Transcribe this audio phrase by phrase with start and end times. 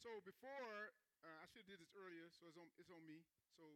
[0.00, 3.20] So before, uh, I should have did this earlier, so it's on, it's on me.
[3.52, 3.68] So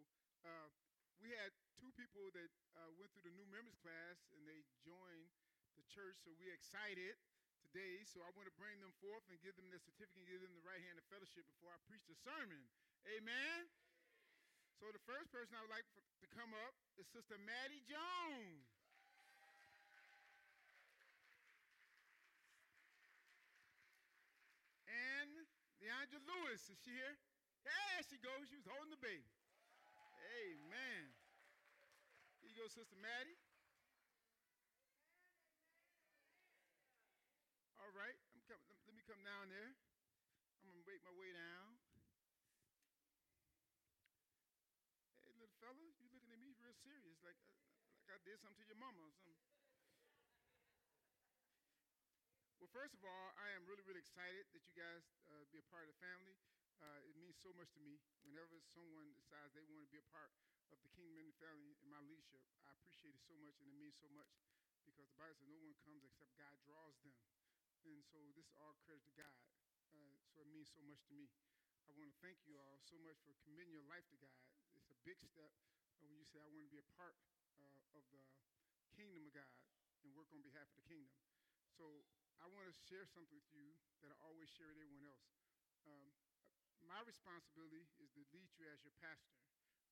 [0.48, 0.72] uh,
[1.20, 2.48] we had two people that
[2.80, 5.28] uh, went through the new members class and they joined
[5.76, 7.20] the church, so we're excited
[7.60, 8.08] today.
[8.08, 10.56] So I want to bring them forth and give them the certificate and give them
[10.56, 12.72] the right hand of fellowship before I preach the sermon.
[13.04, 13.68] Amen?
[14.80, 18.64] So the first person I would like for, to come up is Sister Maddie Jones.
[24.88, 25.44] And
[26.04, 27.16] Leandra Lewis, is she here?
[27.64, 28.44] There she goes.
[28.52, 29.24] She was holding the baby.
[30.36, 31.16] Amen.
[32.44, 33.40] Here you go, Sister Maddie.
[37.80, 39.72] All right, I'm coming, let me come down there.
[40.60, 41.72] I'm gonna make my way down.
[45.24, 47.56] Hey, little fella, you looking at me real serious, like, uh,
[48.04, 49.40] like I did something to your mama or something.
[52.60, 55.66] Well, first of all, I am really, really excited that you guys uh, be a
[55.70, 56.34] part of the family.
[56.82, 58.02] Uh, it means so much to me.
[58.26, 60.34] Whenever someone decides they want to be a part
[60.74, 63.70] of the Kingdom and the family in my leadership, I appreciate it so much, and
[63.70, 64.26] it means so much
[64.82, 67.14] because the Bible says no one comes except God draws them.
[67.86, 69.38] And so this is all credit to God.
[69.94, 71.30] Uh, so it means so much to me.
[71.86, 74.34] I want to thank you all so much for committing your life to God.
[74.74, 75.54] It's a big step
[76.02, 77.14] when you say, I want to be a part
[77.54, 78.26] uh, of the
[78.98, 79.54] kingdom of God
[80.02, 81.14] and work on behalf of the kingdom.
[81.78, 82.02] So
[82.42, 85.28] I want to share something with you that I always share with everyone else.
[85.86, 86.10] Um,
[86.84, 89.38] my responsibility is to lead you as your pastor,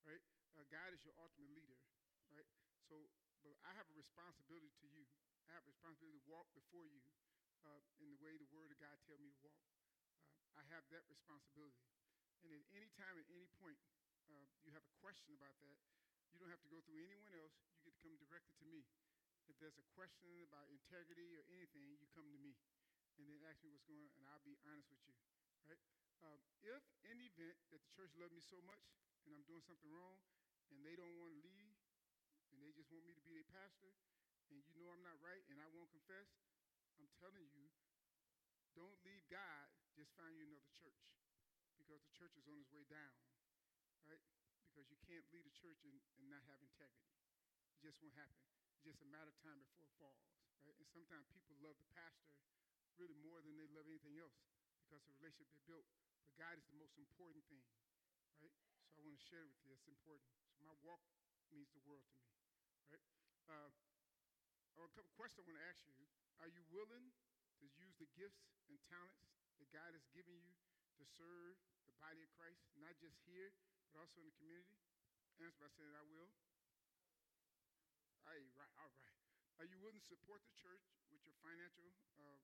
[0.05, 0.23] right?
[0.57, 1.79] Uh, God is your ultimate leader,
[2.33, 2.49] right?
[2.89, 3.09] So,
[3.41, 5.09] but I have a responsibility to you.
[5.49, 7.01] I have a responsibility to walk before you
[7.65, 9.63] uh, in the way the Word of God tells me to walk.
[10.37, 11.83] Uh, I have that responsibility.
[12.43, 13.79] And at any time, at any point,
[14.29, 15.79] uh, you have a question about that,
[16.35, 17.55] you don't have to go through anyone else.
[17.79, 18.83] You get to come directly to me.
[19.51, 22.55] If there's a question about integrity or anything, you come to me
[23.19, 25.17] and then ask me what's going on, and I'll be honest with you,
[25.69, 25.83] right?
[26.23, 28.87] Um, if in the event that the church loved me so much
[29.27, 30.23] and I'm doing something wrong
[30.71, 31.75] and they don't want to leave
[32.55, 33.99] and they just want me to be their pastor
[34.55, 36.31] and you know I'm not right and I won't confess,
[37.03, 37.67] I'm telling you,
[38.79, 39.67] don't leave God,
[39.99, 41.03] just find you another church
[41.77, 43.19] because the church is on its way down,
[44.07, 44.23] right?
[44.71, 47.11] Because you can't lead a church and, and not have integrity.
[47.75, 48.62] It just won't happen.
[48.83, 50.19] Just a matter of time before it falls,
[50.67, 50.75] right?
[50.75, 52.35] And sometimes people love the pastor
[52.99, 54.35] really more than they love anything else
[54.83, 55.87] because the relationship they built.
[56.27, 57.63] But God is the most important thing,
[58.43, 58.51] right?
[58.91, 59.71] So I want to share it with you.
[59.79, 60.27] It's important.
[60.59, 60.99] So my walk
[61.55, 62.35] means the world to me,
[62.91, 63.07] right?
[63.47, 66.03] Uh, a couple questions I want to ask you.
[66.43, 67.15] Are you willing
[67.63, 69.31] to use the gifts and talents
[69.63, 70.59] that God has given you
[70.99, 71.55] to serve
[71.87, 73.55] the body of Christ, not just here,
[73.95, 74.75] but also in the community?
[75.39, 76.31] Answer by saying, I will.
[78.27, 79.19] Aye, right, all right.
[79.59, 82.39] Are you willing to support the church with your financial uh,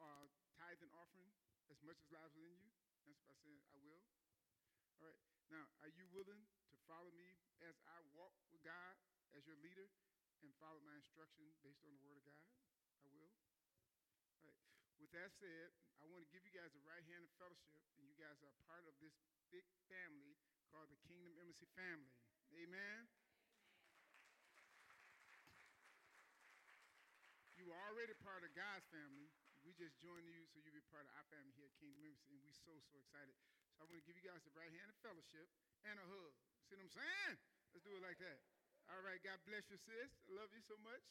[0.00, 0.26] uh,
[0.56, 1.28] tithe and offering
[1.68, 2.72] as much as lies within you?
[3.08, 4.00] Answer by saying, I will.
[4.96, 5.20] All right.
[5.52, 6.40] Now, are you willing
[6.72, 8.96] to follow me as I walk with God
[9.36, 9.92] as your leader
[10.40, 12.44] and follow my instruction based on the Word of God?
[12.96, 13.32] I will.
[14.40, 14.64] All right.
[14.96, 15.68] With that said,
[16.00, 18.52] I want to give you guys the right hand of fellowship, and you guys are
[18.64, 19.12] part of this
[19.52, 20.36] big family
[20.72, 22.08] called the Kingdom Embassy family.
[22.56, 23.04] Amen.
[27.64, 29.30] You are already part of God's family.
[29.62, 32.34] We just joined you so you'll be part of our family here at Kingdom Embassy,
[32.34, 33.38] and we're so, so excited.
[33.78, 35.46] So I want to give you guys the right hand of fellowship
[35.86, 36.34] and a hug.
[36.66, 37.38] See what I'm saying?
[37.70, 38.42] Let's do it like that.
[38.90, 40.10] All right, God bless you, sis.
[40.26, 41.06] I love you so much.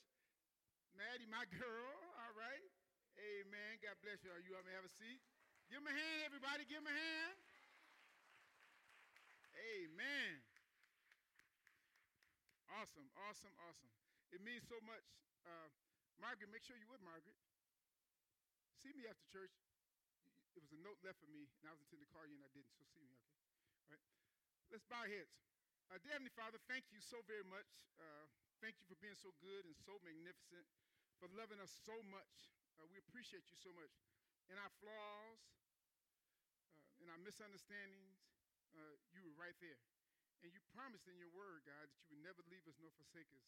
[0.92, 1.96] Maddie, my girl.
[2.20, 2.68] All right.
[3.16, 3.80] Amen.
[3.80, 4.36] God bless you.
[4.44, 5.24] You want me to have a seat?
[5.72, 6.68] Give him a hand, everybody.
[6.68, 7.36] Give him a hand.
[9.56, 10.36] Amen.
[12.76, 13.92] Awesome, awesome, awesome.
[14.36, 15.08] It means so much.
[15.48, 15.72] Uh,
[16.22, 17.38] Margaret, make sure you would, Margaret.
[18.82, 19.54] See me after church.
[20.54, 22.46] It was a note left for me, and I was intending to call you, and
[22.46, 22.70] I didn't.
[22.78, 23.34] So see me, okay?
[23.90, 24.06] All right.
[24.70, 25.34] Let's bow our heads.
[25.90, 27.68] Uh, dear Heavenly Father, thank you so very much.
[27.98, 28.26] Uh,
[28.62, 30.66] thank you for being so good and so magnificent,
[31.18, 32.54] for loving us so much.
[32.78, 33.94] Uh, we appreciate you so much.
[34.50, 35.42] In our flaws,
[36.70, 38.22] uh, in our misunderstandings,
[38.78, 39.82] uh, you were right there.
[40.44, 43.32] And you promised in your word, God, that you would never leave us nor forsake
[43.32, 43.48] us.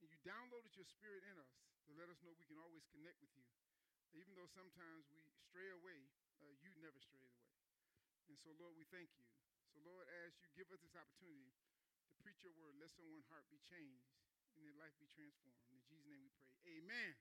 [0.00, 1.52] And you downloaded your spirit in us
[1.88, 3.46] to let us know we can always connect with you.
[4.16, 6.08] Even though sometimes we stray away,
[6.42, 7.46] uh, you never strayed away.
[8.26, 9.26] And so, Lord, we thank you.
[9.70, 11.52] So, Lord, as you give us this opportunity
[12.10, 14.10] to preach your word, let someone's heart be changed
[14.58, 15.62] and their life be transformed.
[15.70, 16.50] In Jesus' name we pray.
[16.80, 17.14] Amen.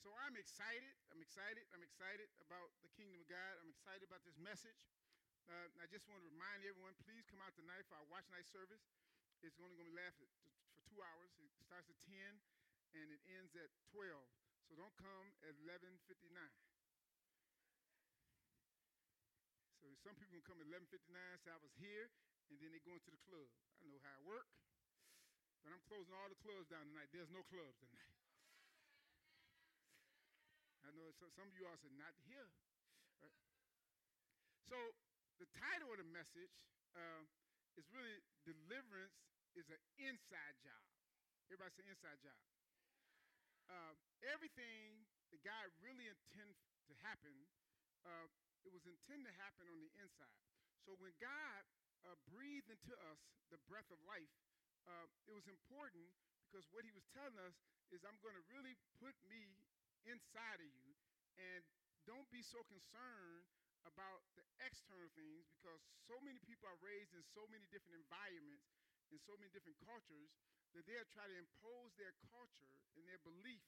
[0.00, 0.96] So I'm excited.
[1.12, 1.62] I'm excited.
[1.76, 3.52] I'm excited about the kingdom of God.
[3.60, 4.88] I'm excited about this message.
[5.44, 8.46] Uh, I just want to remind everyone, please come out tonight for our watch night
[8.48, 8.80] service.
[9.44, 10.20] It's only going to be last
[10.90, 11.30] two hours.
[11.38, 12.18] It starts at 10
[12.98, 14.10] and it ends at 12.
[14.66, 16.02] So don't come at 11:59.
[19.78, 22.10] So some people can come at 11:59, say I was here,
[22.50, 23.46] and then they go into the club.
[23.82, 24.46] I know how it work,
[25.62, 27.08] but I'm closing all the clubs down tonight.
[27.14, 28.14] There's no clubs tonight.
[30.86, 32.50] I know some of you all said not here.
[33.22, 33.34] Right?
[34.68, 34.78] So
[35.38, 37.22] the title of the message uh,
[37.78, 39.18] is really deliverance
[39.58, 40.84] is an inside job.
[41.50, 42.38] Everybody say inside job.
[43.70, 43.94] Uh,
[44.26, 46.58] everything that God really intended
[46.90, 47.34] to happen,
[48.02, 48.26] uh,
[48.66, 50.38] it was intended to happen on the inside.
[50.86, 51.62] So when God
[52.06, 53.20] uh, breathed into us
[53.50, 54.30] the breath of life,
[54.86, 56.10] uh, it was important
[56.50, 57.54] because what he was telling us
[57.94, 59.42] is, I'm going to really put me
[60.06, 60.90] inside of you,
[61.38, 61.62] and
[62.06, 63.46] don't be so concerned
[63.86, 68.66] about the external things because so many people are raised in so many different environments
[69.10, 70.30] in so many different cultures
[70.74, 73.66] that they'll try to impose their culture and their belief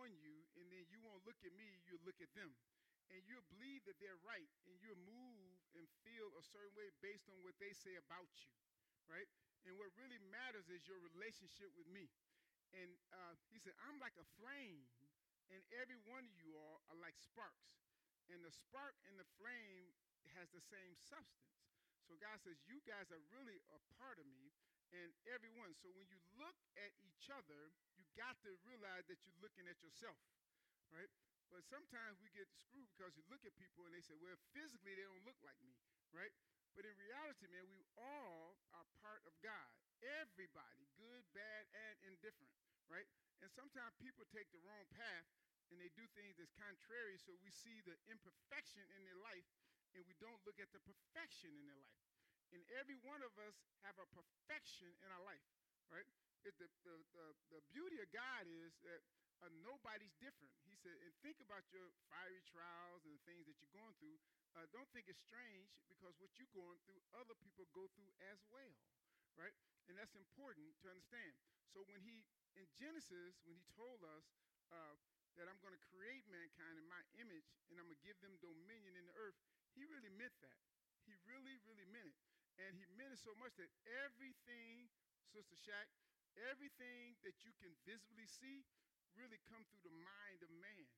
[0.00, 2.52] on you, and then you won't look at me, you'll look at them.
[3.06, 7.30] And you'll believe that they're right, and you'll move and feel a certain way based
[7.30, 8.50] on what they say about you,
[9.06, 9.30] right?
[9.62, 12.10] And what really matters is your relationship with me.
[12.74, 14.90] And uh, he said, I'm like a flame,
[15.54, 17.78] and every one of you all are like sparks.
[18.26, 19.94] And the spark and the flame
[20.34, 21.55] has the same substance.
[22.06, 24.54] So God says, You guys are really a part of me,
[24.94, 25.74] and everyone.
[25.74, 29.82] So when you look at each other, you got to realize that you're looking at
[29.82, 30.18] yourself,
[30.94, 31.10] right?
[31.50, 34.94] But sometimes we get screwed because you look at people and they say, well, physically
[34.94, 35.74] they don't look like me,
[36.10, 36.30] right?
[36.74, 39.70] But in reality, man, we all are part of God.
[40.04, 42.52] Everybody, good, bad, and indifferent,
[42.90, 43.06] right?
[43.40, 45.26] And sometimes people take the wrong path
[45.70, 49.46] and they do things that's contrary, so we see the imperfection in their life
[49.96, 52.04] and we don't look at the perfection in their life.
[52.52, 55.42] And every one of us have a perfection in our life,
[55.90, 56.06] right?
[56.46, 59.02] The, the, the, the beauty of God is that
[59.42, 60.48] uh, nobody's different.
[60.64, 64.16] He said, and think about your fiery trials and the things that you're going through.
[64.54, 68.40] Uh, don't think it's strange because what you're going through, other people go through as
[68.48, 68.72] well,
[69.36, 69.52] right?
[69.90, 71.34] And that's important to understand.
[71.74, 72.24] So when he,
[72.56, 74.24] in Genesis, when he told us
[74.72, 74.94] uh,
[75.36, 78.32] that I'm going to create mankind in my image and I'm going to give them
[78.40, 79.36] dominion in the earth,
[79.76, 80.56] he really meant that.
[81.04, 82.18] He really, really meant it.
[82.56, 83.68] And he meant it so much that
[84.08, 84.88] everything,
[85.28, 85.86] Sister Shack,
[86.48, 88.64] everything that you can visibly see
[89.12, 90.88] really come through the mind of man.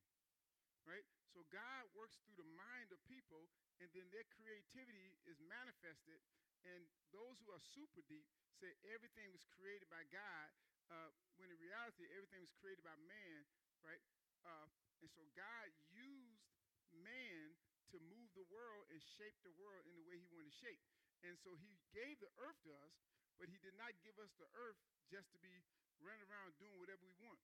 [0.86, 1.04] Right?
[1.34, 3.50] So God works through the mind of people,
[3.82, 6.22] and then their creativity is manifested.
[6.64, 8.24] And those who are super deep
[8.56, 10.48] say everything was created by God,
[10.88, 13.44] uh, when in reality, everything was created by man,
[13.84, 14.00] right?
[14.42, 14.66] Uh,
[15.04, 16.42] and so God used
[16.90, 17.54] man
[17.92, 20.80] to move the world and shape the world in the way he wanted to shape.
[21.24, 22.94] And so he gave the earth to us,
[23.40, 24.78] but he did not give us the earth
[25.10, 25.52] just to be
[25.98, 27.38] running around doing whatever we want.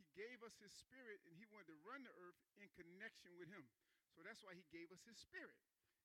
[0.00, 3.52] He gave us his spirit and he wanted to run the earth in connection with
[3.52, 3.68] him.
[4.16, 5.54] So that's why he gave us his spirit.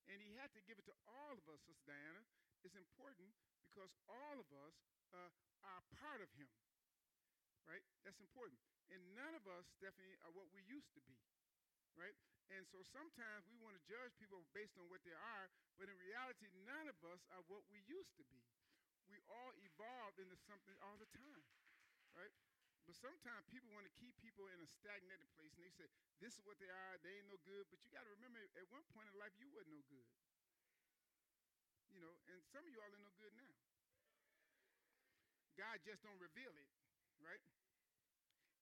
[0.05, 2.21] And he had to give it to all of us, Sister Diana.
[2.61, 3.33] It's important
[3.65, 4.75] because all of us
[5.15, 5.31] uh,
[5.65, 6.49] are part of him.
[7.65, 7.81] Right?
[8.05, 8.61] That's important.
[8.93, 11.17] And none of us, Stephanie, are what we used to be.
[11.95, 12.15] Right?
[12.53, 15.49] And so sometimes we want to judge people based on what they are,
[15.81, 18.43] but in reality, none of us are what we used to be.
[19.09, 21.41] We all evolve into something all the time,
[22.13, 22.33] right?
[22.85, 25.89] But sometimes people want to keep people in a stagnated place, and they say,
[26.21, 27.65] This is what they are, they ain't no good.
[27.73, 30.05] But you got to remember, at one point in life, you wasn't no good.
[31.89, 33.53] You know, and some of you all are no good now.
[35.57, 36.69] God just don't reveal it,
[37.23, 37.41] right?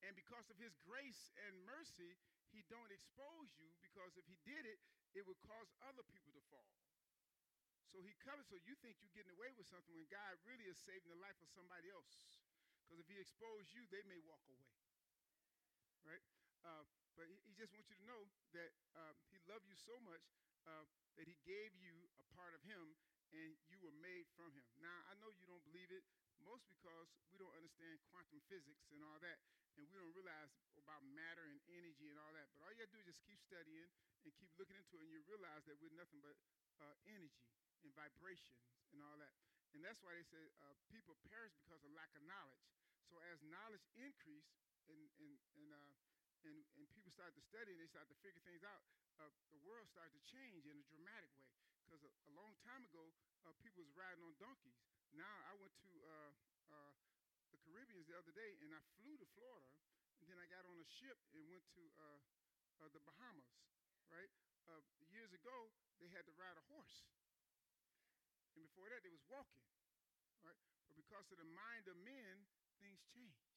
[0.08, 2.16] And because of his grace and mercy,
[2.54, 4.80] he don't expose you because if he did it,
[5.18, 6.70] it would cause other people to fall.
[7.90, 10.78] So he covers so you think you're getting away with something when God really is
[10.82, 12.42] saving the life of somebody else.
[12.86, 14.74] Because if he exposed you, they may walk away.
[16.02, 16.26] Right?
[16.66, 18.22] Uh, but he, he, just wants you to know
[18.58, 20.26] that um, he loved you so much
[20.66, 20.90] uh,
[21.22, 22.98] that he gave you a part of him
[23.34, 24.66] and you were made from him.
[24.82, 26.06] Now, I know you don't believe it,
[26.46, 29.40] most because we don't understand quantum physics and all that
[29.78, 32.46] and we don't realize about matter and energy and all that.
[32.54, 33.90] But all you got to do is just keep studying
[34.24, 36.38] and keep looking into it, and you realize that we're nothing but
[36.80, 37.50] uh, energy
[37.82, 38.62] and vibrations
[38.94, 39.34] and all that.
[39.74, 42.62] And that's why they say uh, people perish because of lack of knowledge.
[43.10, 44.54] So as knowledge increase
[44.88, 45.94] and and and uh,
[46.46, 48.84] and, and people start to study and they start to figure things out,
[49.18, 51.50] uh, the world starts to change in a dramatic way.
[51.84, 53.12] Because a, a, long time ago,
[53.48, 54.76] uh, people was riding on donkeys.
[55.14, 56.32] Now I went to uh,
[56.74, 56.94] uh,
[57.54, 59.70] the Caribbeans the other day, and I flew to Florida,
[60.22, 62.20] and then I got on a ship and went to uh,
[62.82, 63.50] uh, the Bahamas.
[64.10, 64.30] Right?
[64.70, 67.06] Uh, years ago, they had to ride a horse,
[68.56, 69.66] and before that, they was walking.
[70.46, 70.58] Right?
[70.88, 72.46] But because of the mind of men,
[72.82, 73.50] things changed.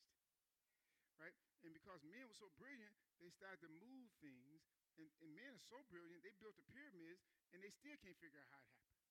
[1.19, 1.35] Right?
[1.65, 4.63] And because men were so brilliant, they started to move things
[4.97, 7.21] And, and men are so brilliant, they built the pyramids
[7.53, 9.05] and they still can't figure out how it happened.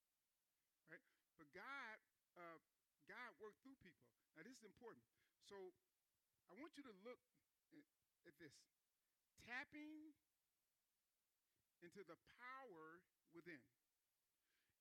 [0.90, 1.04] Right?
[1.38, 1.98] But God,
[2.36, 2.60] uh,
[3.08, 4.06] God worked through people.
[4.36, 5.04] Now, this is important.
[5.48, 5.56] So
[6.52, 7.22] I want you to look
[8.26, 8.54] at this.
[9.46, 10.14] Tapping
[11.86, 13.06] into the power
[13.38, 13.62] within.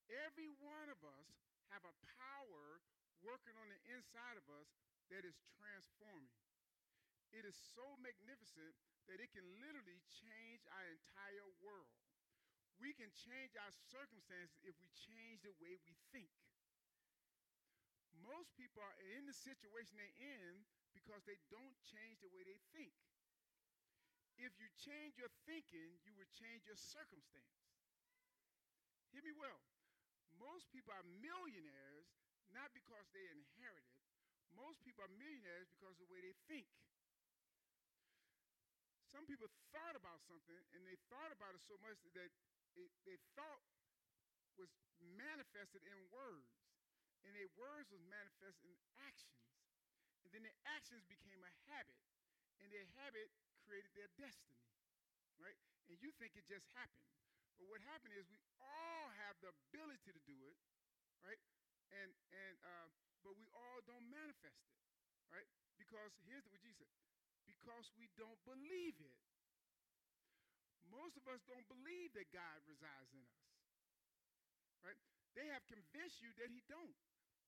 [0.09, 1.29] Every one of us
[1.69, 2.81] have a power
[3.21, 4.69] working on the inside of us
[5.13, 6.33] that is transforming.
[7.33, 8.73] It is so magnificent
[9.11, 11.93] that it can literally change our entire world.
[12.81, 16.33] We can change our circumstances if we change the way we think.
[18.23, 20.63] Most people are in the situation they're in
[20.95, 22.95] because they don't change the way they think.
[24.39, 27.55] If you change your thinking, you will change your circumstance.
[29.15, 29.63] Hear me well.
[30.39, 32.11] Most people are millionaires
[32.51, 33.99] not because they inherited.
[34.55, 36.67] Most people are millionaires because of the way they think.
[39.11, 42.31] Some people thought about something and they thought about it so much that
[42.75, 43.63] it, they thought
[44.59, 46.64] was manifested in words.
[47.25, 49.41] And their words was manifested in actions.
[50.25, 51.99] And then their actions became a habit.
[52.61, 53.33] And their habit
[53.65, 54.61] created their destiny.
[55.41, 55.57] Right?
[55.89, 57.09] And you think it just happened.
[57.57, 60.59] But what happened is we all have the ability to do it,
[61.23, 61.39] right?
[61.95, 62.91] And and uh,
[63.23, 64.75] but we all don't manifest it,
[65.31, 65.47] right?
[65.79, 67.15] Because here's what Jesus said
[67.47, 69.21] because we don't believe it.
[70.93, 73.45] Most of us don't believe that God resides in us.
[74.85, 75.01] Right?
[75.33, 76.95] They have convinced you that he don't.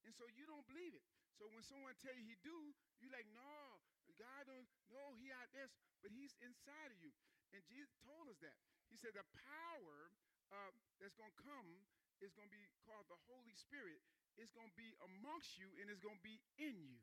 [0.04, 1.04] And so you don't believe it.
[1.38, 3.80] So when someone tell you he do, you like, no,
[4.16, 5.68] God don't no, he out there,
[6.00, 7.12] but he's inside of you.
[7.52, 8.56] And Jesus told us that.
[8.88, 10.12] He said the power
[10.52, 11.68] uh, that's going to come
[12.24, 14.00] is going to be called the Holy Spirit.
[14.40, 17.00] It's going to be amongst you and it's going to be in you.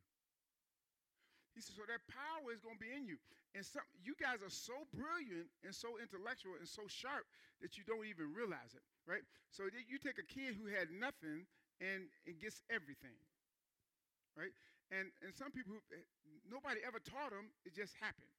[1.54, 3.22] He said, so that power is going to be in you.
[3.54, 7.30] And some, you guys are so brilliant and so intellectual and so sharp
[7.62, 9.22] that you don't even realize it, right?
[9.54, 11.46] So you take a kid who had nothing
[11.84, 13.20] and, and gets everything,
[14.40, 14.56] right?
[14.88, 16.00] And, and some people, eh,
[16.48, 18.32] nobody ever taught them, it just happened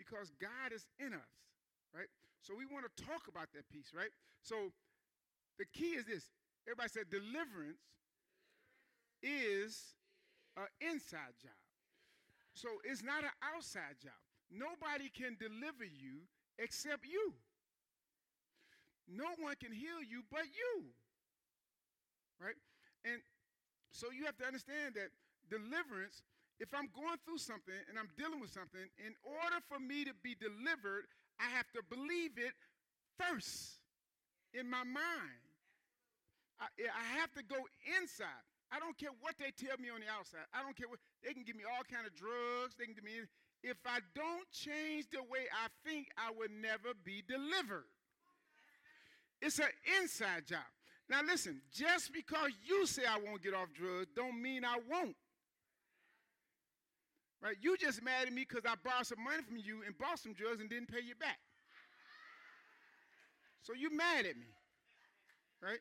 [0.00, 1.34] because God is in us,
[1.92, 2.08] right?
[2.40, 4.12] So we want to talk about that piece, right?
[4.40, 4.72] So
[5.60, 6.32] the key is this
[6.64, 7.84] everybody said deliverance
[9.22, 9.96] is
[10.56, 11.56] an inside job.
[12.54, 14.16] So it's not an outside job.
[14.48, 16.24] Nobody can deliver you
[16.58, 17.34] except you.
[19.08, 20.86] No one can heal you but you.
[22.40, 22.56] Right?
[23.06, 23.22] And
[23.94, 25.14] so you have to understand that
[25.46, 26.26] deliverance,
[26.58, 30.14] if I'm going through something and I'm dealing with something, in order for me to
[30.26, 31.06] be delivered,
[31.38, 32.52] I have to believe it
[33.14, 33.78] first
[34.50, 35.40] in my mind.
[36.58, 37.60] I, I have to go
[38.00, 38.42] inside.
[38.72, 40.48] I don't care what they tell me on the outside.
[40.50, 42.74] I don't care what they can give me all kind of drugs.
[42.74, 43.22] They can give me
[43.62, 47.86] if I don't change the way I think, I will never be delivered.
[49.40, 49.70] It's an
[50.00, 50.66] inside job.
[51.08, 55.16] Now listen, just because you say I won't get off drugs don't mean I won't.
[57.42, 57.56] Right?
[57.60, 60.32] You just mad at me because I borrowed some money from you and bought some
[60.32, 61.38] drugs and didn't pay you back.
[63.62, 64.46] So you mad at me.
[65.62, 65.78] Right?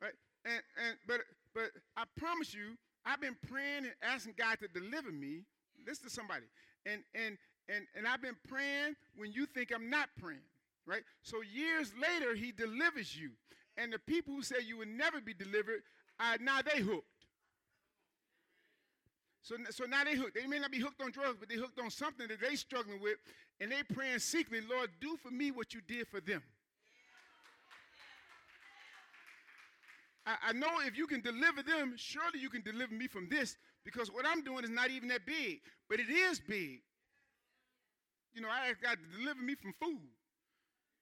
[0.00, 0.14] Right?
[0.44, 1.20] And and but
[1.54, 5.42] but I promise you, I've been praying and asking God to deliver me.
[5.86, 6.46] Listen to somebody.
[6.86, 10.46] And and and and I've been praying when you think I'm not praying,
[10.86, 11.02] right?
[11.22, 13.30] So years later, he delivers you.
[13.76, 15.82] And the people who say you will never be delivered,
[16.18, 17.04] uh, now they hooked.
[19.42, 20.34] So, so now they hooked.
[20.34, 23.00] They may not be hooked on drugs, but they hooked on something that they struggling
[23.00, 23.18] with,
[23.60, 26.42] and they praying secretly, Lord, do for me what you did for them.
[30.26, 33.56] I, I know if you can deliver them, surely you can deliver me from this
[33.84, 36.82] because what I'm doing is not even that big, but it is big.
[38.34, 40.10] You know, I asked God to deliver me from food.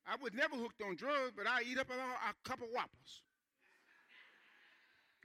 [0.07, 3.23] I was never hooked on drugs, but I eat up a, couple whoppers.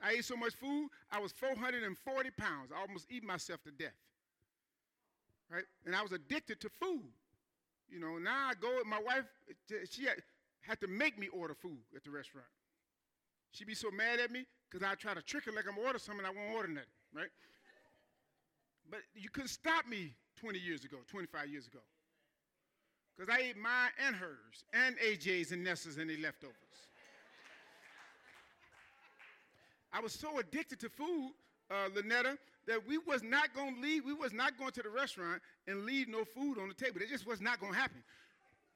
[0.01, 2.71] I ate so much food, I was 440 pounds.
[2.75, 3.97] I almost eat myself to death.
[5.51, 5.65] Right?
[5.85, 7.11] And I was addicted to food.
[7.89, 9.25] You know, now I go with my wife,
[9.89, 10.21] she had,
[10.61, 12.47] had to make me order food at the restaurant.
[13.51, 15.99] She'd be so mad at me because I try to trick her like I'm ordering
[15.99, 17.29] something I won't order nothing, right?
[18.89, 21.79] But you couldn't stop me 20 years ago, 25 years ago.
[23.19, 26.55] Because I ate mine and hers, and AJ's and Nessa's and the leftovers.
[29.91, 31.33] I was so addicted to food,
[31.69, 34.05] uh, Lynetta, that we was not going to leave.
[34.05, 37.01] We was not going to the restaurant and leave no food on the table.
[37.01, 38.01] It just was not going to happen.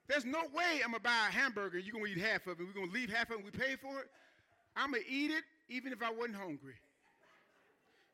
[0.07, 2.59] There's no way I'm going to buy a hamburger you're going to eat half of
[2.59, 2.65] it.
[2.67, 4.09] We're going to leave half of it we pay for it.
[4.75, 6.75] I'm going to eat it even if I wasn't hungry.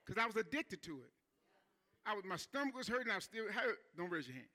[0.05, 1.11] Because I was addicted to it.
[2.05, 3.11] I was, my stomach was hurting.
[3.11, 3.79] I was still hurt.
[3.97, 4.47] Don't raise your hand.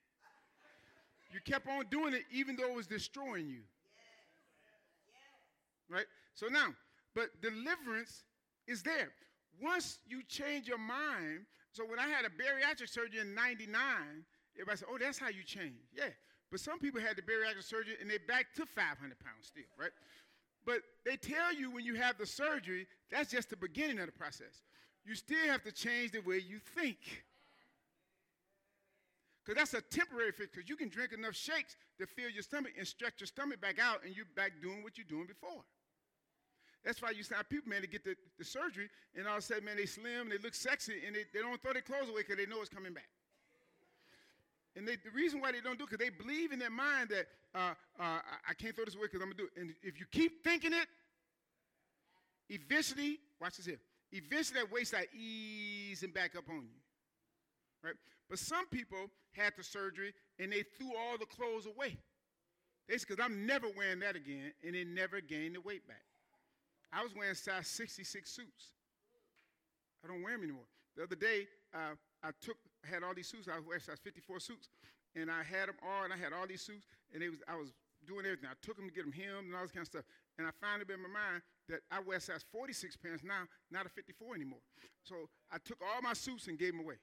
[1.34, 3.62] You kept on doing it even though it was destroying you.
[5.90, 6.06] Right?
[6.34, 6.68] So now,
[7.12, 8.22] but deliverance
[8.68, 9.10] is there.
[9.60, 11.40] Once you change your mind,
[11.72, 13.74] so when I had a bariatric surgery in 99,
[14.54, 15.74] everybody said, oh, that's how you change.
[15.92, 16.04] Yeah.
[16.52, 19.90] But some people had the bariatric surgery and they're back to 500 pounds still, right?
[20.64, 24.12] But they tell you when you have the surgery, that's just the beginning of the
[24.12, 24.62] process.
[25.04, 27.24] You still have to change the way you think.
[29.44, 32.72] Because that's a temporary fix, because you can drink enough shakes to fill your stomach
[32.78, 35.62] and stretch your stomach back out, and you're back doing what you're doing before.
[36.82, 39.42] That's why you see people, man, to get the, the surgery, and all of a
[39.42, 42.22] sudden, man, they slim, they look sexy, and they, they don't throw their clothes away
[42.26, 43.08] because they know it's coming back.
[44.76, 47.10] And they, the reason why they don't do it, because they believe in their mind
[47.10, 49.60] that uh, uh, I can't throw this away because I'm going to do it.
[49.60, 50.88] And if you keep thinking it,
[52.48, 53.78] eventually, watch this here,
[54.12, 56.83] eventually that weight start easing back up on you.
[57.84, 57.94] Right?
[58.30, 61.98] But some people had the surgery and they threw all the clothes away.
[62.88, 66.04] They said, because I'm never wearing that again, and they never gained the weight back.
[66.92, 68.72] I was wearing size 66 suits.
[70.04, 70.68] I don't wear them anymore.
[70.96, 73.48] The other day, uh, I took had all these suits.
[73.48, 74.68] I was wearing size 54 suits,
[75.16, 77.72] and I had them all, and I had all these suits, and was I was
[78.06, 78.48] doing everything.
[78.52, 80.04] I took them to get them hemmed and all this kind of stuff.
[80.36, 83.88] And I finally in my mind that I wear size 46 pants now, not a
[83.88, 84.60] 54 anymore.
[85.02, 87.00] So I took all my suits and gave them away.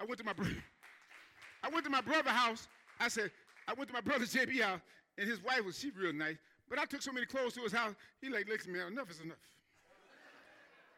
[0.00, 0.52] I went to my brother.
[1.62, 2.68] I went to my brother's house.
[3.00, 3.30] I said,
[3.66, 4.80] I went to my brother's JB house,
[5.16, 6.36] and his wife was she real nice.
[6.68, 7.94] But I took so many clothes to his house.
[8.20, 9.36] He like, listen, man, enough is enough.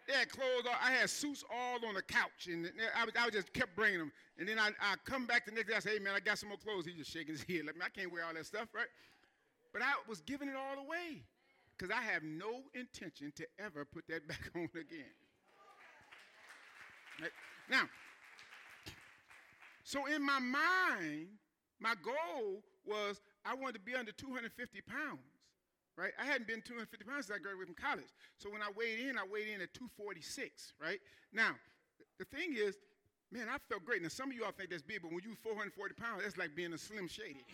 [0.09, 0.64] They had clothes.
[0.66, 4.12] All, I had suits all on the couch, and I, I just kept bringing them.
[4.38, 5.76] And then I, I come back the next day.
[5.76, 6.87] I say, hey man, I got some more clothes.
[6.87, 8.88] He just shaking his head like, man, I can't wear all that stuff, right?
[9.73, 11.23] But I was giving it all away
[11.76, 15.14] because I have no intention to ever put that back on again.
[17.21, 17.30] Right?
[17.71, 17.83] Now,
[19.82, 21.28] so in my mind,
[21.78, 25.40] my goal was I wanted to be under 250 pounds
[26.00, 26.12] right?
[26.18, 28.08] I hadn't been 250 pounds since I graduated from college.
[28.40, 30.99] So when I weighed in, I weighed in at 246, right?
[31.32, 31.52] Now,
[32.19, 32.80] the thing is,
[33.30, 34.00] man, I felt great.
[34.00, 36.56] Now, some of you all think that's big, but when you 440 pounds, that's like
[36.56, 37.45] being a Slim Shady.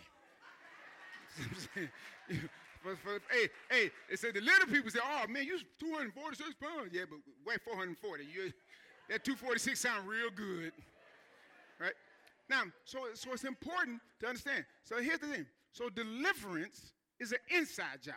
[2.81, 6.89] for, for, hey, hey, they said the little people say, oh, man, you're 246 pounds.
[6.95, 8.23] Yeah, but weigh 440.
[8.23, 8.53] You,
[9.09, 10.71] that 246 sound real good?
[12.49, 14.65] Now, so, so it's important to understand.
[14.83, 15.45] So here's the thing.
[15.71, 18.15] So deliverance is an inside job.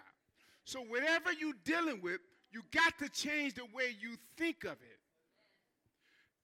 [0.65, 2.21] So whatever you're dealing with,
[2.53, 4.99] you got to change the way you think of it.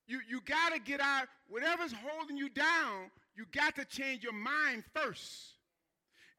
[0.07, 4.33] You, you got to get out, whatever's holding you down, you got to change your
[4.33, 5.53] mind first.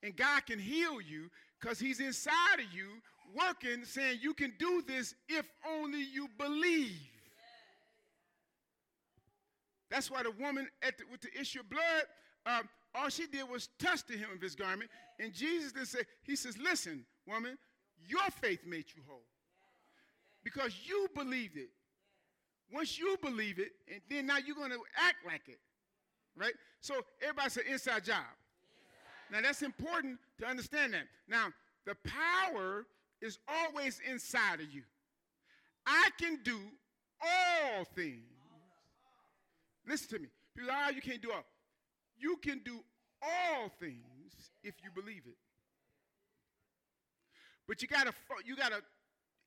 [0.02, 1.30] And God can heal you
[1.60, 2.86] because He's inside of you
[3.34, 6.96] working, saying you can do this if only you believe.
[9.90, 12.02] That's why the woman the, with the issue of blood,
[12.46, 14.90] um, all she did was touch the hem of his garment.
[15.18, 17.58] And Jesus then said, He says, Listen, woman,
[18.06, 19.24] your faith made you whole.
[20.44, 21.70] Because you believed it.
[22.72, 25.58] Once you believe it, and then now you're going to act like it.
[26.36, 26.52] Right?
[26.80, 28.16] So everybody said inside job.
[28.16, 29.32] Inside.
[29.32, 31.04] Now that's important to understand that.
[31.28, 31.46] Now,
[31.86, 32.84] the power
[33.20, 34.82] is always inside of you.
[35.86, 36.58] I can do
[37.22, 38.37] all things.
[39.88, 40.28] Listen to me.
[40.54, 41.44] People, ah, you can't do all.
[42.18, 42.80] You can do
[43.22, 45.36] all things if you believe it.
[47.66, 48.12] But you gotta
[48.44, 48.82] you gotta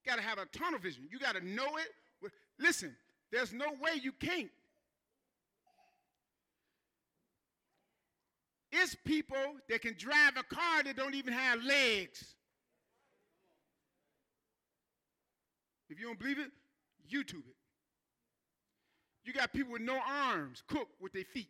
[0.05, 1.07] gotta have a tunnel vision.
[1.11, 2.31] You gotta know it.
[2.59, 2.95] Listen,
[3.31, 4.49] there's no way you can't.
[8.71, 9.35] It's people
[9.69, 12.35] that can drive a car that don't even have legs.
[15.89, 16.51] If you don't believe it,
[17.11, 17.60] YouTube it.
[19.31, 21.47] You got people with no arms, cook with their feet.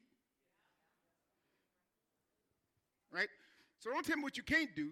[3.11, 3.27] Right?
[3.79, 4.91] So don't tell me what you can't do.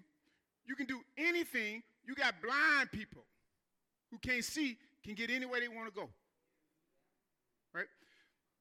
[0.65, 1.84] You can do anything.
[2.04, 3.21] You got blind people
[4.10, 6.10] who can't see, can get anywhere they want to go.
[7.75, 7.86] Right?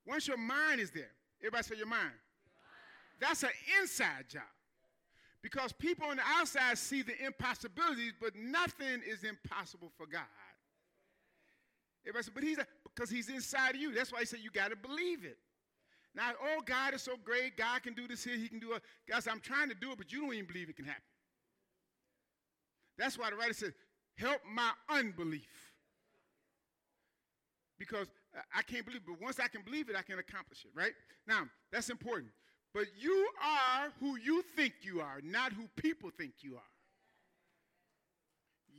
[0.07, 1.09] Once your mind is there,
[1.41, 2.13] everybody say your mind.
[3.23, 4.43] That's an inside job.
[5.41, 10.21] Because people on the outside see the impossibilities, but nothing is impossible for God.
[12.09, 12.59] Everybody say, but he's
[12.95, 13.93] because he's inside of you.
[13.93, 15.37] That's why he said you got to believe it.
[16.15, 17.57] Now, oh, God is so great.
[17.57, 18.37] God can do this here.
[18.37, 18.83] He can do it.
[19.09, 21.03] God said, I'm trying to do it, but you don't even believe it can happen.
[22.97, 23.73] That's why the writer says,
[24.17, 25.75] help my unbelief.
[27.79, 28.09] Because
[28.53, 30.93] I can't believe it, but once I can believe it, I can accomplish it, right?
[31.27, 32.33] Now, that's important.
[32.75, 36.63] But you are who you think you are, not who people think you are.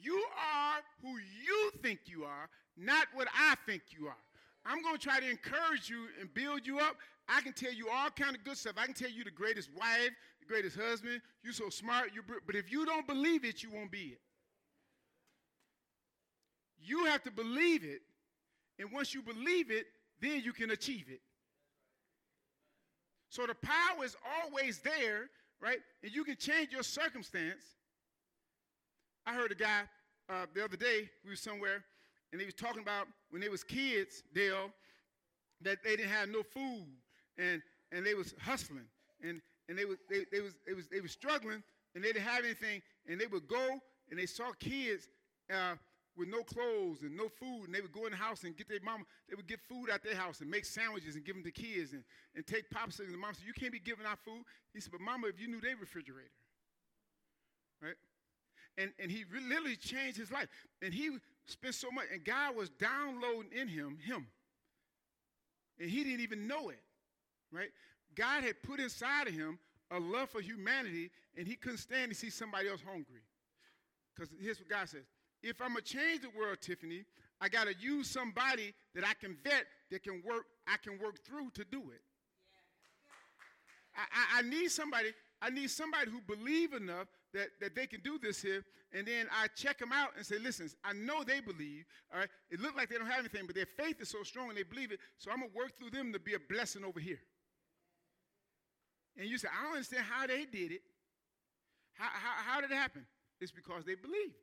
[0.01, 4.15] You are who you think you are, not what I think you are.
[4.65, 6.95] I'm going to try to encourage you and build you up.
[7.27, 8.73] I can tell you all kind of good stuff.
[8.77, 11.21] I can tell you the greatest wife, the greatest husband.
[11.43, 12.11] You're so smart.
[12.13, 14.19] You're, but if you don't believe it, you won't be it.
[16.81, 18.01] You have to believe it.
[18.79, 19.87] And once you believe it,
[20.21, 21.21] then you can achieve it.
[23.29, 25.29] So the power is always there,
[25.61, 25.79] right?
[26.01, 27.63] And you can change your circumstance.
[29.25, 29.81] I heard a guy
[30.29, 31.83] uh, the other day, we were somewhere,
[32.31, 34.71] and he was talking about when they was kids, Dale,
[35.61, 36.87] that they didn't have no food
[37.37, 37.61] and
[37.91, 38.85] and they was hustling.
[39.23, 41.63] And and they was they, they was they was they was struggling
[41.95, 42.81] and they didn't have anything.
[43.07, 45.09] And they would go and they saw kids
[45.51, 45.75] uh,
[46.15, 47.65] with no clothes and no food.
[47.65, 49.89] And they would go in the house and get their mama they would get food
[49.91, 52.03] out their house and make sandwiches and give them to kids and,
[52.35, 54.43] and take popsicles and the mom said you can't be giving out food.
[54.73, 56.29] He said but mama if you knew their refrigerator.
[57.81, 57.95] Right?
[58.77, 60.47] And and he really, literally changed his life.
[60.81, 61.09] And he
[61.49, 64.27] spent so much and god was downloading in him him
[65.79, 66.79] and he didn't even know it
[67.51, 67.69] right?
[68.15, 69.59] God had put inside of him
[69.91, 73.21] a love for humanity, and he couldn't stand to see somebody else hungry.
[74.13, 75.03] Because here's what God says
[75.41, 77.05] if I'm going to change the world, Tiffany,
[77.41, 81.23] I got to use somebody that I can vet, that can work, I can work
[81.25, 82.01] through to do it.
[83.95, 84.03] Yeah.
[84.03, 88.01] I, I, I need somebody, I need somebody who believe enough that, that they can
[88.01, 88.63] do this here,
[88.93, 92.29] and then I check them out and say, listen, I know they believe, all right?
[92.49, 94.63] It looked like they don't have anything, but their faith is so strong and they
[94.63, 97.19] believe it, so I'm going to work through them to be a blessing over here.
[99.17, 100.81] And you say, I don't understand how they did it.
[101.93, 103.05] How, how, how did it happen?
[103.41, 104.33] It's because they believed.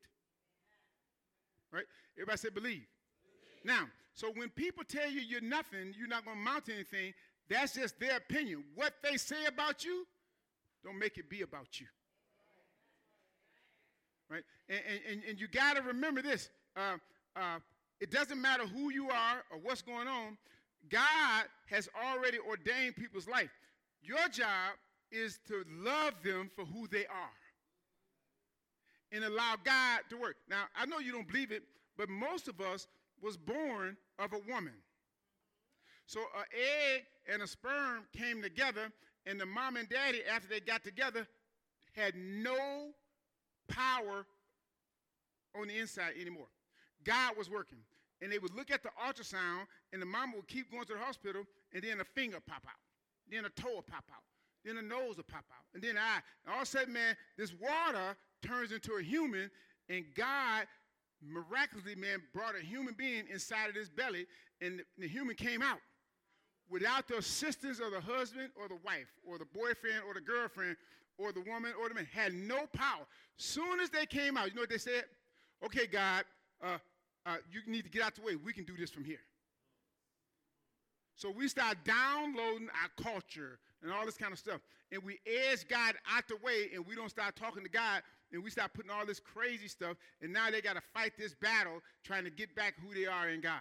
[1.73, 1.87] Right?
[2.17, 2.87] Everybody say believe.
[3.65, 3.65] believe.
[3.65, 7.15] Now, so when people tell you you're nothing, you're not going to mount anything,
[7.49, 8.65] that's just their opinion.
[8.75, 10.07] What they say about you,
[10.85, 11.87] don't make it be about you.
[14.31, 14.43] Right?
[14.69, 16.51] And, and, and you got to remember this.
[16.77, 16.97] Uh,
[17.37, 17.59] uh,
[18.01, 20.37] it doesn't matter who you are or what's going on.
[20.91, 23.51] God has already ordained people's life.
[24.03, 24.75] Your job
[25.11, 27.37] is to love them for who they are
[29.13, 30.37] and allow God to work.
[30.49, 31.63] Now, I know you don't believe it,
[31.97, 32.87] but most of us
[33.23, 34.75] was born of a woman.
[36.07, 38.93] So an egg and a sperm came together,
[39.27, 41.27] and the mom and daddy, after they got together,
[41.93, 42.91] had no
[43.69, 44.27] power
[45.61, 46.49] on the inside anymore.
[47.05, 47.79] God was working.
[48.23, 50.99] And they would look at the ultrasound, and the mama would keep going to the
[50.99, 51.43] hospital,
[51.75, 52.81] and then a finger pop out.
[53.31, 54.23] Then a toe pop out.
[54.65, 55.65] Then a nose will pop out.
[55.75, 56.21] And then eye.
[56.45, 59.51] And all of a sudden, man, this water turns into a human,
[59.89, 60.67] and God
[61.23, 64.27] miraculously, man, brought a human being inside of this belly,
[64.61, 65.79] and the, the human came out
[66.69, 70.77] without the assistance of the husband or the wife or the boyfriend or the girlfriend
[71.19, 73.07] or the woman or the man had no power.
[73.37, 75.05] Soon as they came out, you know what they said?
[75.65, 76.25] Okay, God,
[76.63, 76.79] uh,
[77.25, 78.37] uh, you need to get out the way.
[78.37, 79.21] We can do this from here.
[81.15, 84.61] So we start downloading our culture and all this kind of stuff.
[84.93, 88.03] And we edge God out the way and we don't start talking to God
[88.33, 89.97] and we start putting all this crazy stuff.
[90.21, 93.31] And now they got to fight this battle trying to get back who they are
[93.31, 93.61] in God.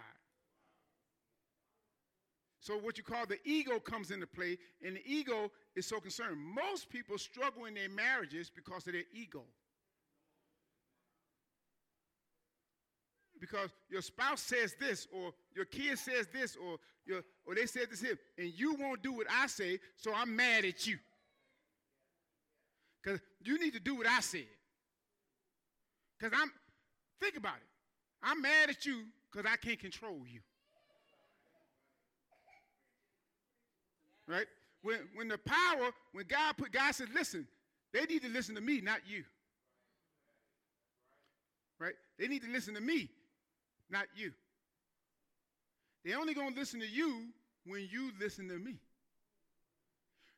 [2.66, 6.36] So what you call the ego comes into play, and the ego is so concerned.
[6.38, 9.44] Most people struggle in their marriages because of their ego.
[13.40, 17.88] because your spouse says this or your kid says this or your or they said
[17.90, 20.98] this here and you won't do what I say, so I'm mad at you.
[23.02, 24.46] Because you need to do what I said.
[26.18, 26.50] Because I'm
[27.20, 27.68] think about it.
[28.22, 30.40] I'm mad at you because I can't control you.
[34.26, 34.46] Right?
[34.86, 37.48] When when the power, when God put God said, listen,
[37.92, 39.24] they need to listen to me, not you.
[41.80, 41.94] Right?
[42.20, 43.10] They need to listen to me,
[43.90, 44.30] not you.
[46.04, 47.24] They're only going to listen to you
[47.66, 48.76] when you listen to me.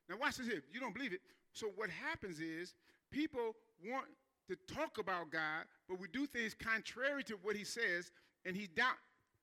[0.09, 0.63] Now, watch this here.
[0.73, 1.21] You don't believe it.
[1.53, 2.73] So, what happens is
[3.11, 3.55] people
[3.87, 4.07] want
[4.49, 8.13] to talk about God, but we do things contrary to what He says,
[8.47, 8.95] and He's down.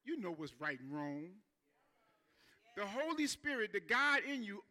[0.04, 1.28] You know what's right and wrong.
[2.76, 4.62] The Holy Spirit, the God in you,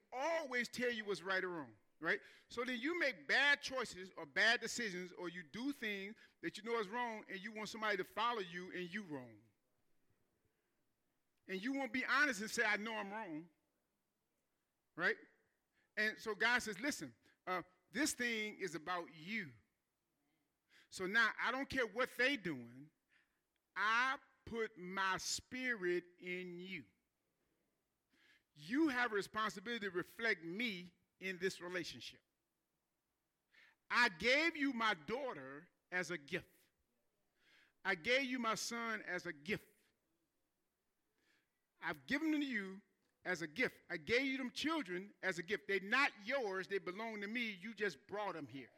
[0.40, 1.72] always tell you what's right or wrong
[2.05, 2.18] right?
[2.48, 6.64] So then you make bad choices or bad decisions, or you do things that you
[6.64, 9.40] know is wrong, and you want somebody to follow you, and you wrong.
[11.48, 13.42] And you won't be honest and say, I know I'm wrong,
[14.96, 15.16] right?
[15.96, 17.12] And so God says, listen,
[17.46, 17.61] uh,
[17.92, 19.46] this thing is about you.
[20.90, 22.87] So now I don't care what they doing.
[23.77, 24.14] I
[24.46, 26.83] put my spirit in you.
[28.56, 30.90] You have a responsibility to reflect me
[31.20, 32.20] in this relationship.
[33.90, 36.46] I gave you my daughter as a gift.
[37.84, 39.64] I gave you my son as a gift.
[41.86, 42.76] I've given them to you
[43.26, 43.74] as a gift.
[43.90, 45.68] I gave you them children as a gift.
[45.68, 47.56] They're not yours, they belong to me.
[47.60, 48.68] You just brought them here.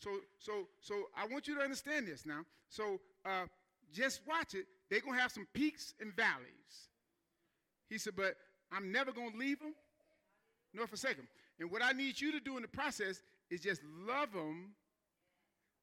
[0.00, 2.40] So, so, so I want you to understand this now.
[2.68, 3.44] So, uh,
[3.92, 4.66] just watch it.
[4.90, 6.88] They're to have some peaks and valleys.
[7.92, 8.36] He said, but
[8.72, 9.74] I'm never going to leave them
[10.72, 11.28] nor forsake them.
[11.60, 14.70] And what I need you to do in the process is just love them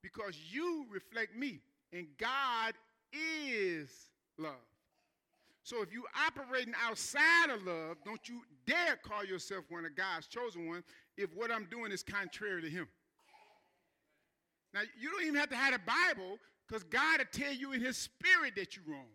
[0.01, 1.59] because you reflect me.
[1.93, 2.73] And God
[3.13, 3.91] is
[4.39, 4.55] love.
[5.61, 10.25] So if you're operating outside of love, don't you dare call yourself one of God's
[10.25, 10.83] chosen one
[11.15, 12.87] if what I'm doing is contrary to him.
[14.73, 17.81] Now you don't even have to have a Bible because God will tell you in
[17.81, 19.05] his spirit that you're wrong.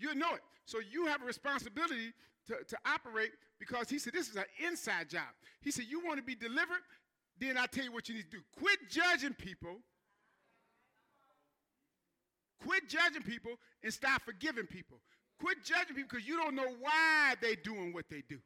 [0.00, 0.40] You'll know it.
[0.64, 2.12] So you have a responsibility
[2.46, 5.28] to, to operate because he said this is an inside job.
[5.60, 6.82] He said, You want to be delivered?
[7.38, 8.42] Then I tell you what you need to do.
[8.58, 9.76] Quit judging people
[12.62, 14.98] Quit judging people and start forgiving people.
[15.40, 18.38] Quit judging people because you don't know why they're doing what they do.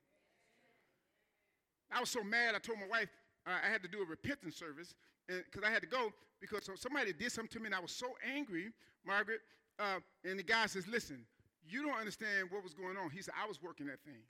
[1.91, 3.09] I was so mad, I told my wife
[3.47, 4.95] uh, I had to do a repentance service
[5.27, 8.07] because I had to go because somebody did something to me and I was so
[8.35, 8.71] angry,
[9.07, 9.41] Margaret.
[9.79, 11.25] Uh, and the guy says, Listen,
[11.69, 13.11] you don't understand what was going on.
[13.11, 14.23] He said, I was working that thing.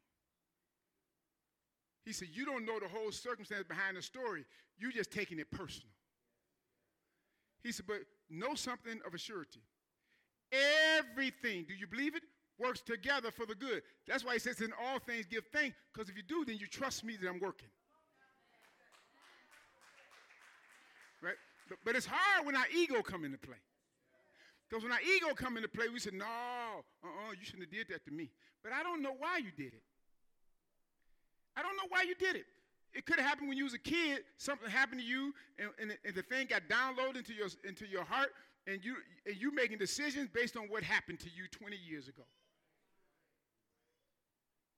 [2.05, 4.45] He said, You don't know the whole circumstance behind the story.
[4.79, 5.89] You're just taking it personal.
[7.63, 9.61] He said, But know something of a surety.
[10.99, 12.23] Everything, do you believe it?
[12.59, 13.83] Works together for the good.
[14.07, 16.69] That's why he says, in all things give thanks, because if you do, then you
[16.69, 17.69] trust me that I'm working.
[21.21, 21.35] Right?
[21.69, 23.57] But, but it's hard when our ego come into play.
[24.75, 27.87] Because when our ego come into play, we say, no, uh-uh, you shouldn't have did
[27.91, 28.29] that to me.
[28.61, 29.83] But I don't know why you did it.
[31.57, 32.47] I don't know why you did it.
[32.93, 34.25] It could have happened when you was a kid.
[34.37, 38.03] Something happened to you, and, and, and the thing got downloaded into your, into your
[38.03, 38.31] heart,
[38.67, 42.25] and you and you making decisions based on what happened to you 20 years ago.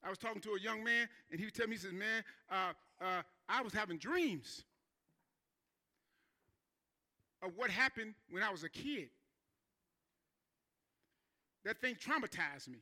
[0.05, 2.23] I was talking to a young man, and he would tell me, he says, "Man,
[2.51, 4.65] uh, uh, I was having dreams
[7.43, 9.09] of what happened when I was a kid.
[11.67, 12.79] That thing traumatized me,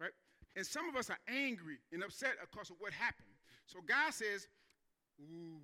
[0.00, 0.10] right?
[0.56, 3.28] And some of us are angry and upset because of what happened.
[3.66, 4.48] So God says,
[5.20, 5.60] "Ooh,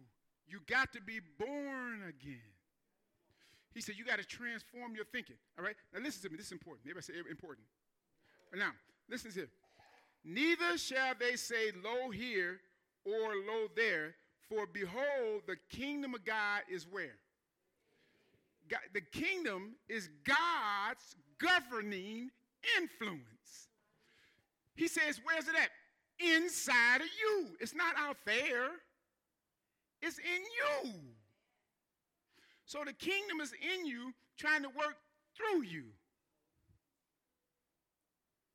[0.47, 2.55] you got to be born again."
[3.75, 5.37] He said, You got to transform your thinking.
[5.59, 5.75] All right?
[5.93, 6.37] Now, listen to me.
[6.37, 6.87] This is important.
[6.87, 7.67] Everybody say important.
[8.55, 8.71] Now,
[9.11, 9.51] listen to this.
[10.25, 12.61] Neither shall they say, Lo here
[13.05, 14.15] or lo there,
[14.49, 17.17] for behold, the kingdom of God is where?
[18.69, 22.31] God, the kingdom is God's governing
[22.79, 23.69] influence.
[24.75, 25.71] He says, Where's it at?
[26.19, 27.49] Inside of you.
[27.61, 28.71] It's not out there,
[30.01, 30.93] it's in you.
[32.67, 34.97] So the kingdom is in you, trying to work
[35.37, 35.85] through you.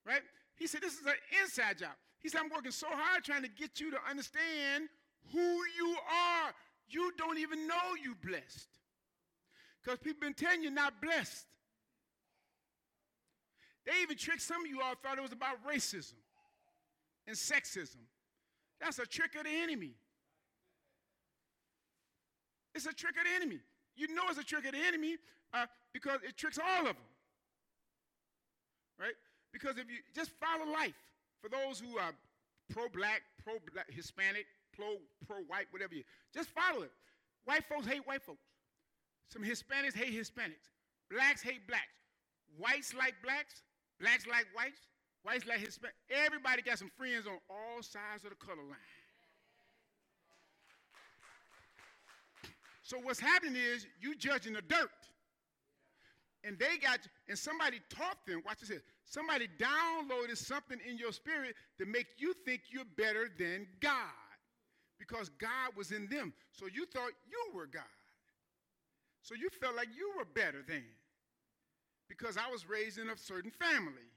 [0.06, 0.22] Right?
[0.56, 1.92] He said, This is an inside job.
[2.20, 4.90] He said, I'm working so hard trying to get you to understand
[5.32, 6.52] who you are.
[6.90, 8.68] You don't even know you're blessed.
[9.84, 11.46] Because people been telling you not blessed.
[13.86, 16.14] They even tricked some of you all thought it was about racism
[17.28, 18.04] and sexism.
[18.82, 19.94] That's a trick of the enemy.
[22.76, 23.60] It's a trick of the enemy.
[23.96, 25.18] You know it's a trick of the enemy
[25.54, 27.10] uh, because it tricks all of them.
[29.00, 29.16] Right?
[29.52, 30.94] Because if you just follow life,
[31.42, 32.12] for those who are
[32.70, 33.54] pro black, pro
[33.90, 36.92] Hispanic, pro white, whatever you just follow it.
[37.46, 38.44] White folks hate white folks.
[39.30, 40.74] Some Hispanics hate Hispanics.
[41.10, 41.84] Blacks hate blacks.
[42.58, 43.62] Whites like blacks.
[44.02, 44.88] Blacks like whites.
[45.24, 45.98] Whites like Hispanics.
[46.10, 48.78] Everybody got some friends on all sides of the color line.
[52.82, 54.90] So what's happening is you judging the dirt.
[56.44, 61.56] And they got, and somebody taught them, watch this somebody downloaded something in your spirit
[61.78, 63.94] to make you think you're better than God
[65.00, 66.34] because God was in them.
[66.52, 67.84] So you thought you were God.
[69.30, 70.84] So you felt like you were better than
[72.08, 74.10] because I was raised in a certain family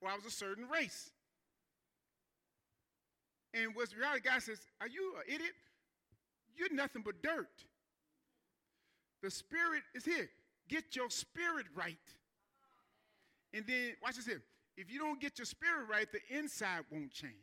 [0.00, 1.12] or I was a certain race.
[3.54, 5.52] And what's reality, God says, Are you an idiot?
[6.56, 7.46] You're nothing but dirt.
[9.22, 10.30] The spirit is here.
[10.68, 11.94] Get your spirit right.
[13.54, 14.42] And then, watch this here.
[14.76, 17.34] If you don't get your spirit right, the inside won't change.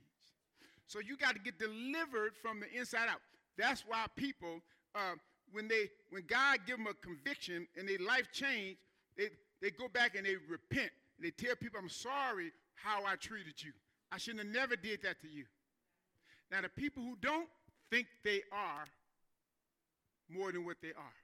[0.88, 3.22] So you got to get delivered from the inside out.
[3.58, 4.60] That's why people,
[4.94, 5.16] uh,
[5.52, 8.78] when they, when God give them a conviction and their life change,
[9.18, 9.30] they,
[9.62, 10.92] they go back and they repent.
[11.20, 13.72] They tell people, I'm sorry how I treated you.
[14.12, 15.46] I shouldn't have never did that to you.
[16.52, 17.48] Now, the people who don't
[17.90, 18.86] think they are
[20.30, 21.18] more than what they are.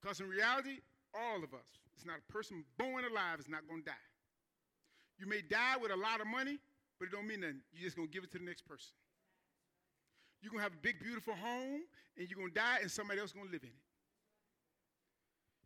[0.00, 0.78] Because in reality,
[1.14, 1.66] all of us.
[1.96, 4.06] It's not a person born alive is not going to die.
[5.18, 6.58] You may die with a lot of money,
[6.98, 7.60] but it don't mean nothing.
[7.72, 8.94] You're just going to give it to the next person.
[10.40, 11.82] You're going to have a big, beautiful home,
[12.16, 13.84] and you're going to die, and somebody else is going to live in it.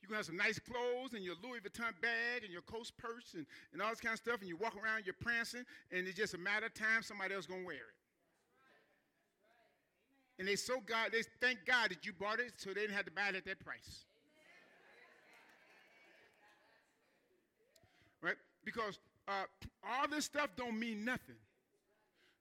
[0.01, 2.91] You're going to have some nice clothes and your Louis Vuitton bag and your Coach
[2.97, 6.09] purse and, and all this kind of stuff, and you walk around, you're prancing, and
[6.09, 7.99] it's just a matter of time somebody else is going to wear it.
[10.39, 13.05] And they so God, they thank God that you bought it so they didn't have
[13.05, 14.07] to buy it at that price.
[18.21, 18.35] Right?
[18.65, 19.45] Because uh,
[19.89, 21.37] all this stuff don't mean nothing.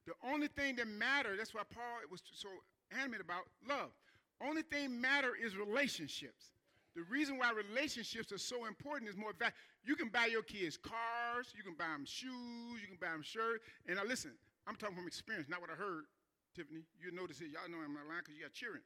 [0.06, 2.50] The only thing that matters, that's why Paul was so
[2.92, 3.92] animated about love.
[4.44, 6.52] Only thing matter is relationships.
[6.96, 9.56] The reason why relationships are so important is more fact.
[9.84, 13.24] You can buy your kids cars, you can buy them shoes, you can buy them
[13.24, 13.64] shirts.
[13.88, 14.32] And now listen,
[14.68, 16.06] I'm talking from experience, not what I heard,
[16.56, 16.82] Tiffany.
[17.00, 17.48] You notice it.
[17.54, 18.82] Y'all know I'm not lying because you got cheering.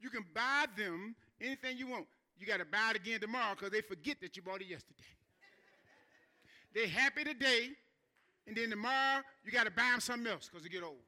[0.00, 2.06] You can buy them anything you want.
[2.38, 5.04] You got to buy it again tomorrow because they forget that you bought it yesterday.
[6.74, 7.70] They're happy today,
[8.50, 11.06] and then tomorrow you got to buy them something else because they get old.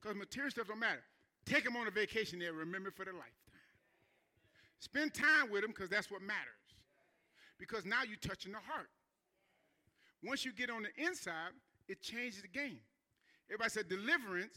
[0.00, 1.02] Because material stuff don't matter.
[1.44, 3.36] Take them on a vacation, they'll remember for their lifetime.
[4.78, 6.64] Spend time with them because that's what matters.
[7.58, 8.88] Because now you're touching the heart.
[10.24, 11.52] Once you get on the inside,
[11.86, 12.80] it changes the game.
[13.50, 14.56] Everybody said deliverance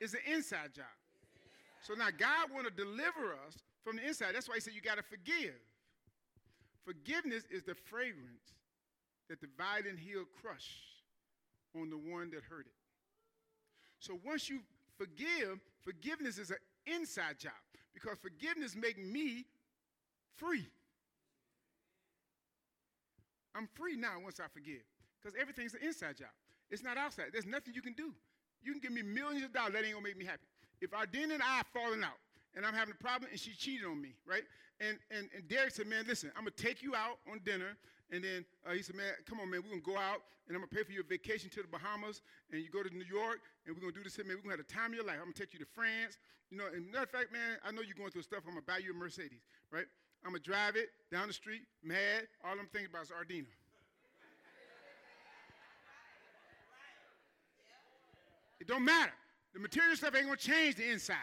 [0.00, 0.84] is an inside job.
[1.80, 4.34] So now God want to deliver us from the inside.
[4.34, 5.56] That's why he said you got to forgive.
[6.84, 8.52] Forgiveness is the fragrance
[9.30, 10.68] that the violent heel crush
[11.78, 12.72] on the one that hurt it.
[13.98, 14.60] So once you
[14.96, 17.52] forgive, forgiveness is an inside job
[17.92, 19.44] because forgiveness makes me
[20.36, 20.66] free.
[23.54, 24.82] I'm free now once I forgive
[25.20, 26.34] because everything's an inside job.
[26.70, 27.26] It's not outside.
[27.32, 28.12] There's nothing you can do.
[28.62, 30.46] You can give me millions of dollars, that ain't gonna make me happy.
[30.80, 32.18] If Ardina and I falling out
[32.56, 34.42] and I'm having a problem and she cheated on me, right?
[34.80, 37.76] And, and, and Derek said, man, listen, I'm gonna take you out on dinner
[38.10, 40.56] and then uh, he said, man, come on, man, we're going to go out and
[40.56, 42.20] I'm going to pay for your vacation to the Bahamas
[42.52, 44.56] and you go to New York and we're going to do this, man, we're going
[44.56, 45.16] to have the time of your life.
[45.18, 46.18] I'm going to take you to France.
[46.50, 48.44] You know, and matter of fact, man, I know you're going through stuff.
[48.46, 49.88] I'm going to buy you a Mercedes, right?
[50.24, 52.28] I'm going to drive it down the street, mad.
[52.44, 53.50] All I'm thinking about is Ardina.
[58.60, 59.12] It don't matter.
[59.52, 61.16] The material stuff ain't going to change the inside.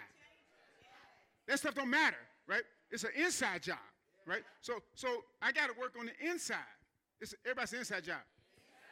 [1.47, 2.17] That stuff don't matter,
[2.47, 2.61] right?
[2.91, 3.77] It's an inside job,
[4.25, 4.43] right?
[4.61, 6.57] So, so I got to work on the inside.
[7.19, 8.21] It's everybody's inside job.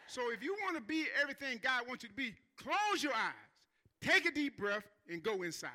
[0.08, 3.34] So if you want to be everything God wants you to be, close your eyes,
[4.02, 5.70] take a deep breath, and go inside.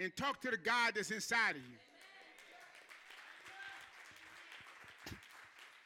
[0.00, 1.78] And talk to the God that's inside of you.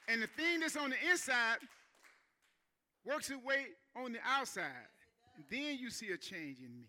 [0.09, 1.57] And the thing that's on the inside
[3.07, 4.89] works its way on the outside.
[5.51, 6.89] Then you see a change in me.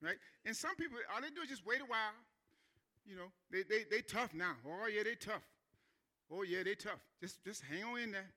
[0.00, 0.16] Right?
[0.44, 2.12] And some people, all they do is just wait a while.
[3.06, 4.56] You know, they, they, they tough now.
[4.66, 5.42] Oh, yeah, they tough.
[6.32, 7.00] Oh, yeah, they tough.
[7.20, 8.30] Just, just hang on in there,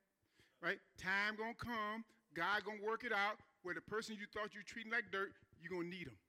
[0.62, 0.78] right?
[1.02, 2.04] Time going to come.
[2.36, 5.32] God going to work it out where the person you thought you treating like dirt,
[5.62, 6.20] you're going to need them.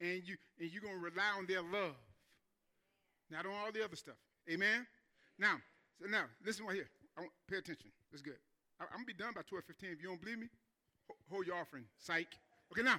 [0.00, 1.98] And, you, and you're going to rely on their love,
[3.30, 4.16] not on all the other stuff.
[4.48, 4.86] Amen?
[5.38, 5.56] Now,
[6.00, 6.88] so now, listen right here.
[7.18, 7.90] I want, pay attention.
[8.10, 8.38] That's good.
[8.80, 9.92] I, am going to be done by 12.15.
[9.92, 10.48] If you don't believe me,
[11.28, 11.84] hold your offering.
[11.98, 12.28] Psych.
[12.72, 12.96] Okay, now.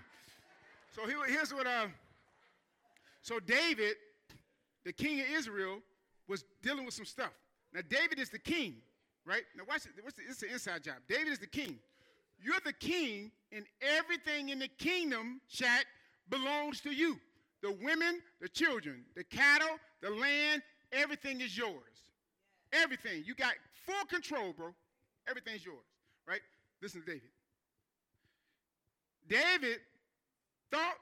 [0.92, 1.88] So here, here's what, uh,
[3.22, 3.96] so David
[4.84, 5.80] the king of Israel
[6.28, 7.32] was dealing with some stuff.
[7.74, 8.76] Now, David is the king,
[9.26, 9.44] right?
[9.56, 9.92] Now, watch it.
[10.04, 10.96] What's the, it's an inside job.
[11.08, 11.78] David is the king.
[12.44, 15.84] You're the king, and everything in the kingdom, Shaq,
[16.30, 17.20] belongs to you.
[17.62, 21.76] The women, the children, the cattle, the land, everything is yours.
[22.74, 23.24] Everything.
[23.26, 23.54] You got
[23.86, 24.74] full control, bro.
[25.28, 25.86] Everything's yours,
[26.28, 26.42] right?
[26.82, 27.30] Listen to David.
[29.28, 29.80] David
[30.72, 30.96] thought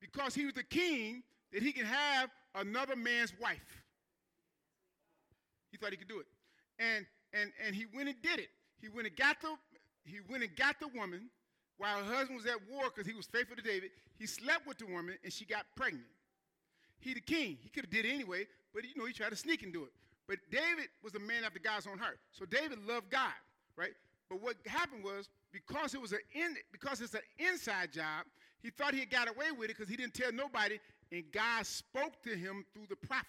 [0.00, 3.82] because he was the king that he could have another man's wife.
[5.70, 6.26] He thought he could do it.
[6.78, 8.48] And and and he went and did it.
[8.80, 9.54] He went and got the
[10.04, 11.30] he went and got the woman
[11.78, 13.90] while her husband was at war because he was faithful to David.
[14.18, 16.06] He slept with the woman and she got pregnant.
[17.00, 17.58] He the king.
[17.60, 19.84] He could have did it anyway, but you know he tried to sneak and do
[19.84, 19.92] it.
[20.28, 22.18] But David was a man after God's own heart.
[22.30, 23.34] So David loved God,
[23.76, 23.92] right?
[24.28, 28.24] But what happened was because it was an in, because it's an inside job,
[28.62, 30.78] he thought he had got away with it because he didn't tell nobody,
[31.10, 33.26] and God spoke to him through the prophet.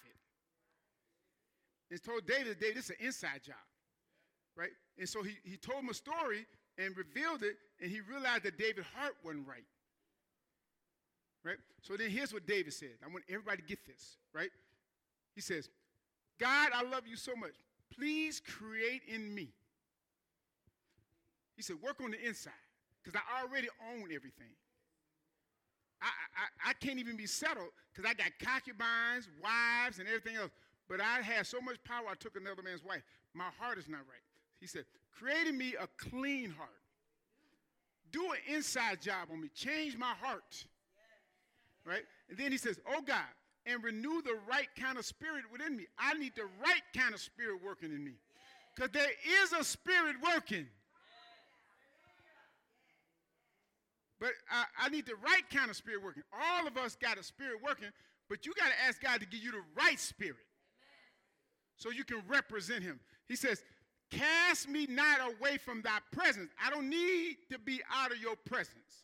[1.92, 3.56] And told David, David, this is an inside job.
[4.56, 4.72] Right?
[4.98, 6.46] And so he, he told him a story
[6.78, 9.66] and revealed it, and he realized that David's heart wasn't right.
[11.44, 11.58] Right?
[11.82, 12.96] So then here's what David said.
[13.04, 14.50] I want everybody to get this, right?
[15.36, 15.70] He says,
[16.40, 17.54] God, I love you so much.
[17.96, 19.50] Please create in me.
[21.56, 22.54] He said, work on the inside,
[23.04, 24.56] because I already own everything.
[26.04, 26.08] I,
[26.68, 30.52] I I, can't even be settled because I got concubines, wives, and everything else.
[30.90, 33.02] But I had so much power, I took another man's wife.
[33.34, 34.22] My heart is not right.
[34.60, 34.86] He said,
[35.18, 36.70] creating me a clean heart.
[38.12, 39.50] Do an inside job on me.
[39.56, 40.66] Change my heart.
[41.86, 42.04] Right?
[42.30, 43.26] And then he says, Oh God,
[43.66, 45.88] and renew the right kind of spirit within me.
[45.98, 48.14] I need the right kind of spirit working in me.
[48.76, 49.10] Because there
[49.42, 50.68] is a spirit working.
[54.24, 56.24] But I, I, need the right kind of spirit working.
[56.32, 57.90] All of us got a spirit working,
[58.30, 60.38] but you got to ask God to give you the right spirit
[61.76, 63.02] so you can represent Him.
[63.28, 63.62] He says,
[64.12, 66.52] Cast me not away from thy presence.
[66.66, 69.04] I don't need to be out of your presence.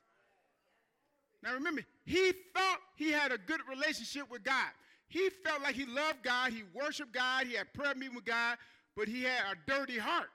[1.44, 4.72] Now remember, he thought he had a good relationship with God.
[5.10, 8.58] He felt like he loved God, he worshiped God, he had prayer meeting with God,
[8.96, 10.30] but he had a dirty heart.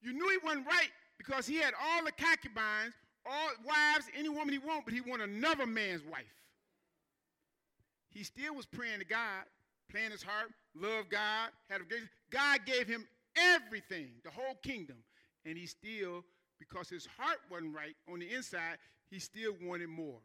[0.00, 0.88] You knew he wasn't right
[1.18, 2.94] because he had all the concubines,
[3.26, 6.24] all wives, any woman he want, but he want another man's wife.
[8.10, 9.44] He still was praying to God,
[9.90, 11.84] playing his heart, loved God, had a
[12.30, 13.06] God gave him
[13.36, 14.96] everything, the whole kingdom.
[15.44, 16.24] And he still,
[16.58, 18.78] because his heart wasn't right on the inside,
[19.10, 20.18] he still wanted more.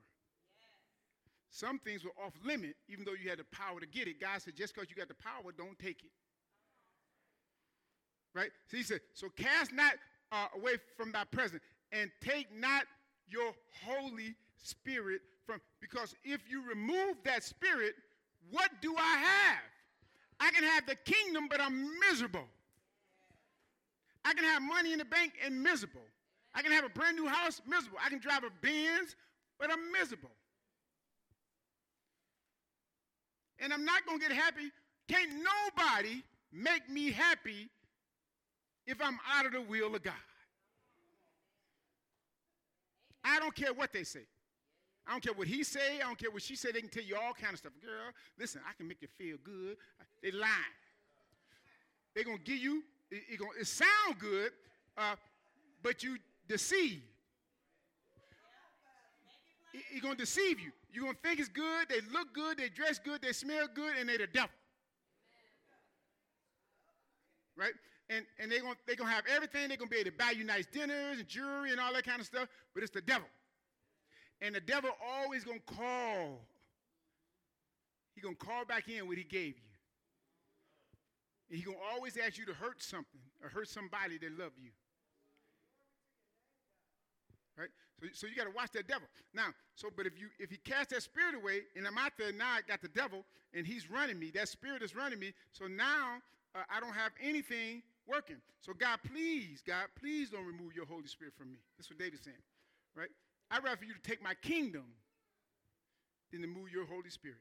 [1.49, 4.19] Some things were off limit, even though you had the power to get it.
[4.19, 6.11] God said, just because you got the power, don't take it.
[8.33, 8.49] Right?
[8.67, 9.93] So he said, so cast not
[10.31, 11.63] uh, away from thy presence,
[11.95, 12.83] and take not
[13.27, 13.53] your
[13.85, 17.93] Holy Spirit from, because if you remove that spirit,
[18.51, 19.63] what do I have?
[20.39, 22.45] I can have the kingdom, but I'm miserable.
[24.25, 26.01] I can have money in the bank and miserable.
[26.53, 27.99] I can have a brand new house, miserable.
[28.03, 29.15] I can drive a Benz,
[29.59, 30.31] but I'm miserable.
[33.59, 34.71] And I'm not going to get happy.
[35.07, 37.69] Can't nobody make me happy
[38.85, 40.13] if I'm out of the will of God.
[43.25, 44.21] I don't care what they say.
[45.07, 45.97] I don't care what he say.
[45.97, 46.71] I don't care what she say.
[46.71, 47.73] They can tell you all kind of stuff.
[47.83, 49.77] Girl, listen, I can make you feel good.
[50.23, 50.51] They lying.
[52.13, 54.51] They're going to give you it, it, gonna, it sound good,
[54.97, 55.15] uh,
[55.83, 56.17] but you
[56.47, 57.01] deceive.
[59.91, 60.71] He's going to deceive you.
[60.91, 63.97] You're going to think it's good, they look good, they dress good, they smell good,
[63.99, 64.49] and they're the devil.
[67.57, 67.73] Right?
[68.09, 69.67] And, and they're going they gonna have everything.
[69.67, 72.05] They're going to be able to buy you nice dinners and jewelry and all that
[72.05, 73.27] kind of stuff, but it's the devil.
[74.41, 76.41] And the devil always going to call.
[78.13, 79.73] He's going to call back in what he gave you.
[81.49, 84.51] And he's going to always ask you to hurt something or hurt somebody that love
[84.61, 84.69] you.
[87.57, 87.69] Right?
[87.99, 89.07] So, so you got to watch that devil.
[89.33, 92.31] Now, so but if you if he casts that spirit away and I'm out there
[92.31, 94.31] now, I got the devil and he's running me.
[94.31, 95.33] That spirit is running me.
[95.53, 96.17] So now
[96.53, 98.37] uh, I don't have anything working.
[98.61, 101.57] So God, please, God, please don't remove your Holy Spirit from me.
[101.77, 102.37] That's what David's saying.
[102.95, 103.09] Right?
[103.51, 104.85] I'd rather for you to take my kingdom
[106.31, 107.37] than to move your Holy Spirit.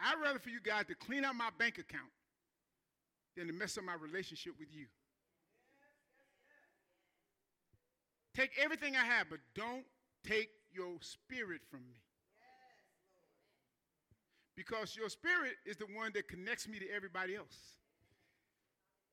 [0.00, 2.10] I'd rather for you, God, to clean out my bank account
[3.36, 4.86] than to mess up my relationship with you.
[8.34, 9.84] Take everything I have, but don't
[10.26, 11.96] take your spirit from me.
[14.56, 17.56] Because your spirit is the one that connects me to everybody else.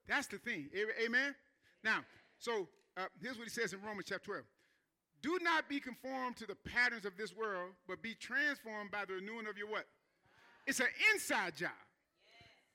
[0.10, 0.70] That's the thing.
[1.06, 1.36] Amen?
[1.84, 2.00] Now,
[2.40, 4.44] so uh, here's what he says in Romans chapter 12.
[5.22, 9.14] Do not be conformed to the patterns of this world, but be transformed by the
[9.14, 9.86] renewing of your what?
[10.66, 11.70] It's an inside job.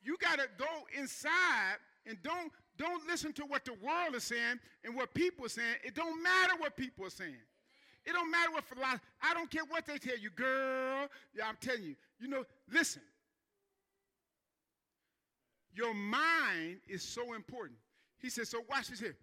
[0.01, 1.77] You got to go inside
[2.07, 5.77] and don't don't listen to what the world is saying and what people are saying.
[5.85, 7.37] It don't matter what people are saying.
[8.05, 9.01] It don't matter what philosophy.
[9.23, 11.09] I don't care what they tell you, girl.
[11.37, 11.95] Yeah, I'm telling you.
[12.19, 13.03] You know, listen.
[15.75, 17.79] Your mind is so important.
[18.19, 19.17] He says, so watch this here.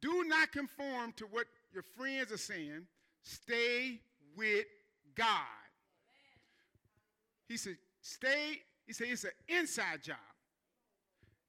[0.00, 2.86] Do not conform to what your friends are saying.
[3.22, 4.00] Stay
[4.36, 4.66] with
[5.14, 5.28] God.
[7.48, 10.16] He said, stay he said it's an inside job.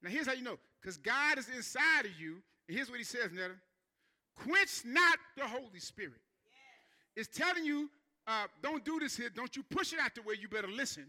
[0.01, 2.37] Now, here's how you know because God is inside of you.
[2.67, 3.53] And here's what he says, Netta
[4.35, 6.21] quench not the Holy Spirit.
[7.15, 7.27] Yes.
[7.27, 7.89] It's telling you,
[8.27, 9.29] uh, don't do this here.
[9.29, 10.35] Don't you push it out the way.
[10.39, 11.07] You better listen.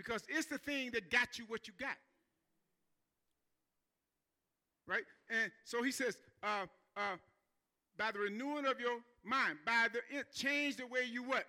[0.00, 1.96] Because it's the thing that got you what you got.
[4.86, 5.04] Right?
[5.28, 6.64] And so he says, uh,
[6.96, 7.16] uh,
[7.98, 10.00] by the renewing of your mind, by the
[10.34, 11.44] change the way you what?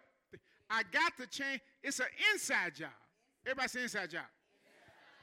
[0.69, 1.61] I got to change.
[1.81, 2.89] It's an inside job.
[3.45, 4.25] Everybody say inside job.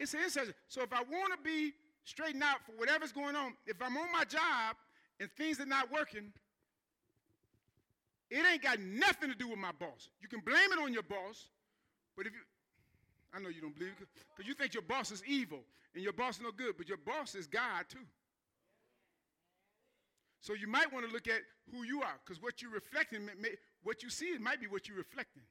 [0.00, 0.54] It's an inside job.
[0.68, 1.74] So if I want to be
[2.04, 4.76] straightened out for whatever's going on, if I'm on my job
[5.20, 6.32] and things are not working,
[8.30, 10.08] it ain't got nothing to do with my boss.
[10.22, 11.48] You can blame it on your boss,
[12.16, 12.40] but if you,
[13.34, 15.60] I know you don't believe it because you think your boss is evil
[15.94, 18.06] and your boss is no good, but your boss is God too.
[20.40, 23.32] So you might want to look at who you are, because what you're reflecting, may,
[23.40, 23.50] may,
[23.82, 25.42] what you see, it might be what you're reflecting.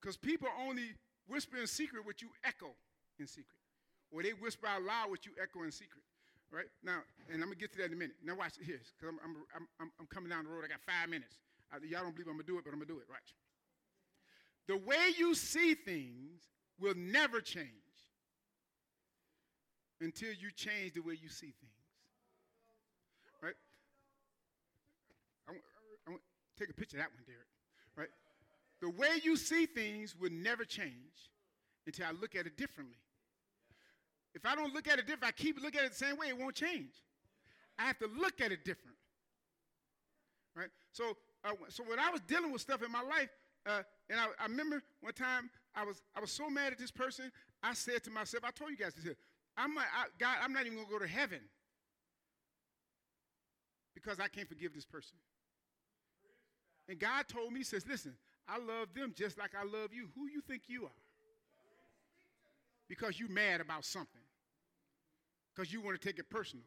[0.00, 0.92] Because people only
[1.26, 2.70] whisper in secret what you echo
[3.18, 3.58] in secret,
[4.12, 6.04] or they whisper out loud what you echo in secret.
[6.52, 8.14] Right now, and I'm gonna get to that in a minute.
[8.22, 10.62] Now watch here, because I'm, I'm, I'm, I'm, coming down the road.
[10.62, 11.34] I got five minutes.
[11.72, 13.10] I, y'all don't believe I'm gonna do it, but I'm gonna do it.
[13.10, 13.26] Right.
[14.66, 16.42] The way you see things
[16.80, 17.68] will never change
[20.00, 21.72] until you change the way you see things.
[23.42, 23.54] Right?
[25.48, 26.16] I, I, I,
[26.58, 27.46] take a picture of that one, Derek.
[27.96, 28.08] Right?
[28.80, 31.30] The way you see things will never change
[31.86, 32.96] until I look at it differently.
[34.34, 36.28] If I don't look at it different, I keep looking at it the same way,
[36.28, 36.92] it won't change.
[37.78, 38.96] I have to look at it different.
[40.56, 40.70] Right?
[40.92, 43.28] So, uh, so when I was dealing with stuff in my life,
[43.66, 46.90] uh, and I, I, remember one time I was I was so mad at this
[46.90, 47.32] person.
[47.62, 49.16] I said to myself, I told you guys this here.
[49.56, 51.40] I'm not, I, God, I'm not even gonna go to heaven
[53.94, 55.16] because I can't forgive this person.
[56.88, 58.14] And God told me, says, listen,
[58.46, 60.08] I love them just like I love you.
[60.14, 61.00] Who you think you are?
[62.88, 64.20] Because you're mad about something.
[65.54, 66.66] Because you want to take it personal.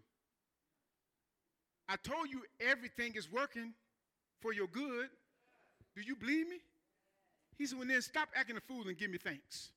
[1.87, 3.73] I told you everything is working
[4.41, 5.09] for your good.
[5.95, 6.57] Do you believe me?
[7.57, 9.69] He said, well, then stop acting a fool and give me thanks.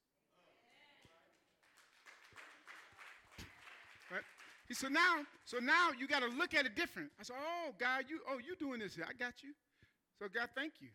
[4.11, 4.23] Right?
[4.69, 7.11] He said, now, so now you got to look at it different.
[7.19, 8.99] I said, oh, God, you, oh, you doing this.
[8.99, 9.51] I got you.
[10.19, 10.89] So, God, thank you.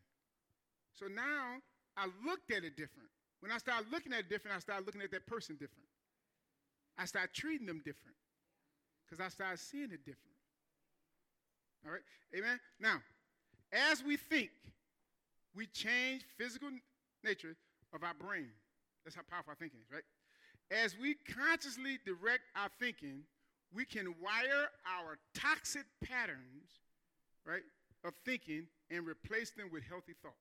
[0.94, 1.58] So now
[1.98, 3.10] I looked at it different.
[3.40, 5.90] When I started looking at it different, I started looking at that person different.
[6.98, 8.16] I started treating them different
[9.06, 10.38] because I started seeing it different.
[11.86, 12.02] All right?
[12.36, 12.60] Amen?
[12.80, 13.02] Now,
[13.72, 14.52] as we think,
[15.56, 16.70] we change physical
[17.24, 17.56] nature
[17.94, 18.50] of our brain.
[19.04, 20.04] That's how powerful our thinking is, right?
[20.72, 23.22] As we consciously direct our thinking,
[23.74, 26.80] we can wire our toxic patterns,
[27.46, 27.62] right,
[28.04, 30.36] of thinking and replace them with healthy thoughts.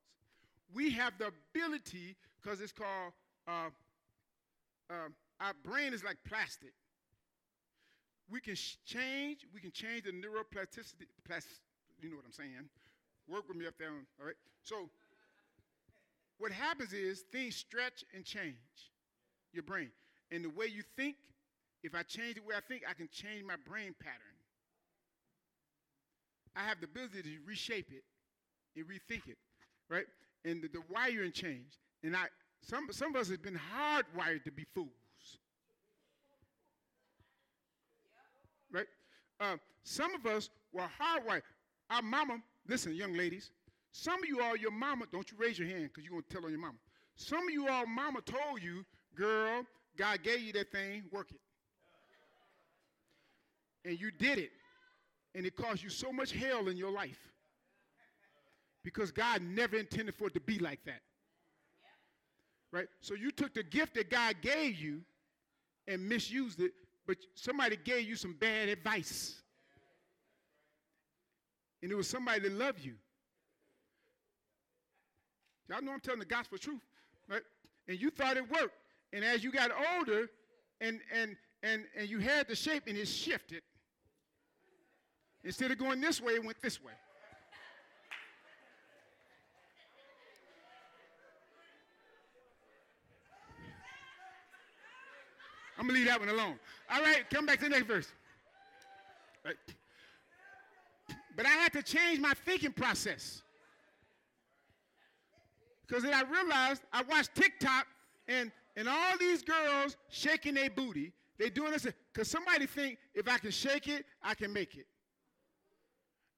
[0.75, 3.12] We have the ability, because it's called,
[3.47, 3.71] uh,
[4.91, 5.09] uh,
[5.41, 6.73] our brain is like plastic.
[8.31, 11.61] We can sh- change, we can change the neuroplasticity, plas-
[12.01, 12.69] you know what I'm saying.
[13.29, 14.37] Work with me up there, all right?
[14.62, 14.89] So,
[16.39, 18.55] what happens is things stretch and change
[19.53, 19.91] your brain.
[20.30, 21.16] And the way you think,
[21.82, 24.35] if I change the way I think, I can change my brain pattern.
[26.57, 28.05] I have the ability to reshape it
[28.76, 29.39] and rethink it,
[29.89, 30.07] right?
[30.45, 31.78] And the, the wiring changed.
[32.03, 32.26] And I,
[32.62, 34.89] some, some of us have been hardwired to be fools.
[38.72, 38.87] Right?
[39.41, 41.43] Uh, some of us were hardwired.
[41.91, 43.51] Our mama, listen, young ladies,
[43.97, 46.35] some of you all, your mama, don't you raise your hand because you're going to
[46.35, 46.75] tell on your mama.
[47.15, 48.85] Some of you all, mama told you,
[49.15, 49.63] girl,
[49.97, 51.39] God gave you that thing, work it.
[53.89, 54.51] And you did it.
[55.37, 57.21] And it caused you so much hell in your life.
[58.83, 61.01] Because God never intended for it to be like that.
[62.73, 62.89] Right?
[63.01, 65.03] So you took the gift that God gave you
[65.87, 66.73] and misused it,
[67.07, 69.37] but somebody gave you some bad advice.
[71.81, 72.95] And it was somebody that loved you.
[75.69, 76.83] Y'all know I'm telling the gospel truth,
[77.29, 77.43] right?
[77.89, 78.75] And you thought it worked.
[79.12, 80.29] And as you got older
[80.81, 83.62] and and and and you had the shape and it shifted.
[85.43, 86.93] Instead of going this way, it went this way.
[95.79, 96.59] I'm gonna leave that one alone.
[96.91, 98.09] All right, come back to the next verse.
[99.45, 99.57] Right.
[101.37, 103.44] But I had to change my thinking process.
[105.87, 107.87] Because then I realized I watched TikTok
[108.28, 111.12] and, and all these girls shaking their booty.
[111.39, 114.87] They doing this because somebody think if I can shake it, I can make it.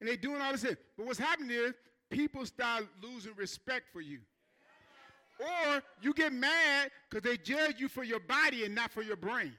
[0.01, 0.64] And they doing all this.
[0.97, 1.74] But what's happening is
[2.11, 4.20] people start losing respect for you.
[5.38, 9.16] Or you get mad because they judge you for your body and not for your
[9.16, 9.53] brain.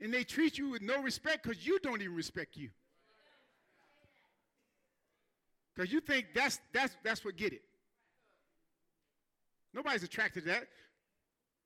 [0.00, 2.70] And they treat you with no respect because you don't even respect you.
[5.76, 7.62] Because you think that's, that's, that's what get it.
[9.74, 10.68] Nobody's attracted to that.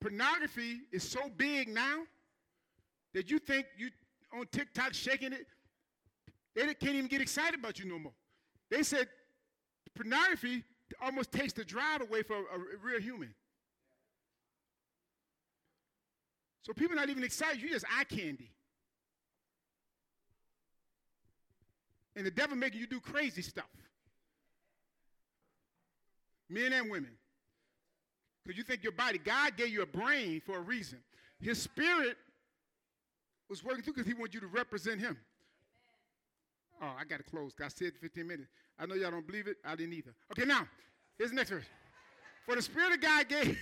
[0.01, 2.03] Pornography is so big now
[3.15, 3.91] that you think you
[4.33, 5.47] on TikTok shaking it,
[6.57, 8.13] they can't even get excited about you no more.
[8.71, 9.09] They said
[9.95, 10.65] pornography
[11.01, 13.33] almost takes the drive away from a, a real human.
[16.63, 17.63] So people not even excited.
[17.63, 18.51] You just eye candy.
[22.17, 23.71] And the devil making you do crazy stuff
[26.51, 27.13] men and women.
[28.45, 30.99] Because you think your body, God gave you a brain for a reason.
[31.41, 32.17] His spirit
[33.49, 35.17] was working through because he wanted you to represent him.
[36.83, 37.53] Oh, I got to close.
[37.63, 38.49] I said 15 minutes.
[38.79, 39.59] I know y'all don't believe it.
[39.65, 40.15] I didn't either.
[40.33, 40.67] Okay, now,
[41.19, 41.65] here's the next verse.
[42.47, 43.59] For the Spirit of God gave,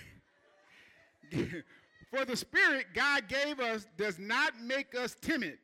[2.10, 5.58] for the Spirit God gave us does not make us timid,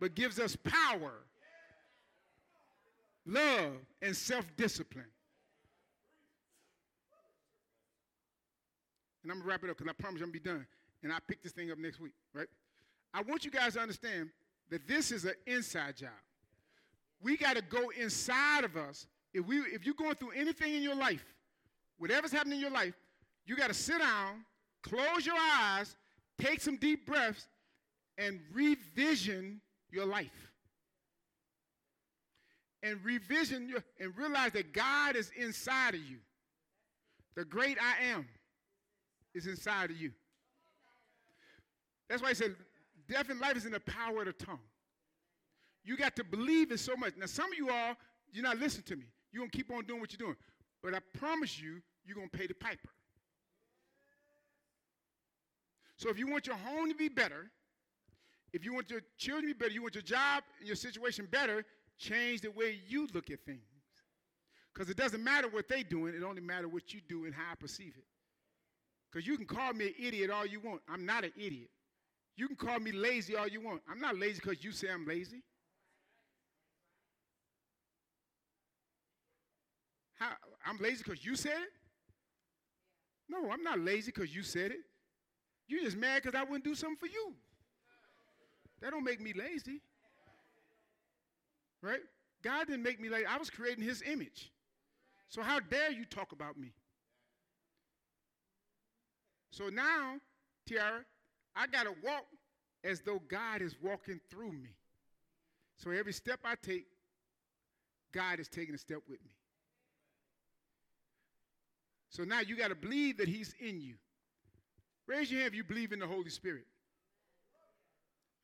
[0.00, 1.12] but gives us power,
[3.24, 5.06] love, and self discipline.
[9.24, 10.66] And I'm to wrap it up because I promise you I'm to be done.
[11.02, 12.46] And I'll pick this thing up next week, right?
[13.12, 14.30] I want you guys to understand
[14.70, 16.10] that this is an inside job.
[17.22, 19.06] We got to go inside of us.
[19.32, 21.24] If, we, if you're going through anything in your life,
[21.98, 22.94] whatever's happening in your life,
[23.46, 24.44] you got to sit down,
[24.82, 25.96] close your eyes,
[26.38, 27.48] take some deep breaths,
[28.18, 29.60] and revision
[29.90, 30.52] your life.
[32.82, 36.18] And revision your, and realize that God is inside of you.
[37.34, 38.26] The great I am
[39.34, 40.12] is inside of you.
[42.08, 42.54] That's why he said,
[43.08, 44.60] death and life is in the power of the tongue.
[45.84, 47.14] You got to believe it so much.
[47.16, 47.94] Now, some of you all,
[48.32, 49.06] you're not listening to me.
[49.32, 50.36] You're going to keep on doing what you're doing.
[50.82, 52.88] But I promise you, you're going to pay the piper.
[55.96, 57.50] So if you want your home to be better,
[58.52, 61.26] if you want your children to be better, you want your job and your situation
[61.30, 61.64] better,
[61.98, 63.60] change the way you look at things.
[64.72, 67.52] Because it doesn't matter what they're doing, it only matters what you do and how
[67.52, 68.04] I perceive it.
[69.14, 70.80] Because you can call me an idiot all you want.
[70.88, 71.70] I'm not an idiot.
[72.36, 73.80] You can call me lazy all you want.
[73.88, 75.44] I'm not lazy because you say I'm lazy.
[80.18, 80.30] How,
[80.66, 81.70] I'm lazy because you said it?
[83.28, 84.80] No, I'm not lazy because you said it.
[85.68, 87.34] You're just mad because I wouldn't do something for you.
[88.82, 89.80] That don't make me lazy.
[91.80, 92.00] Right?
[92.42, 93.26] God didn't make me lazy.
[93.26, 94.50] I was creating his image.
[95.28, 96.72] So how dare you talk about me?
[99.54, 100.16] So now,
[100.66, 101.04] Tiara,
[101.54, 102.24] I got to walk
[102.82, 104.70] as though God is walking through me.
[105.76, 106.86] So every step I take,
[108.12, 109.30] God is taking a step with me.
[112.10, 113.94] So now you got to believe that He's in you.
[115.06, 116.66] Raise your hand if you believe in the Holy Spirit.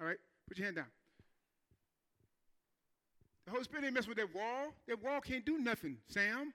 [0.01, 0.19] All right?
[0.47, 0.87] Put your hand down.
[3.47, 4.75] The Holy Spirit ain't mess with that wall.
[4.87, 6.55] That wall can't do nothing, Sam.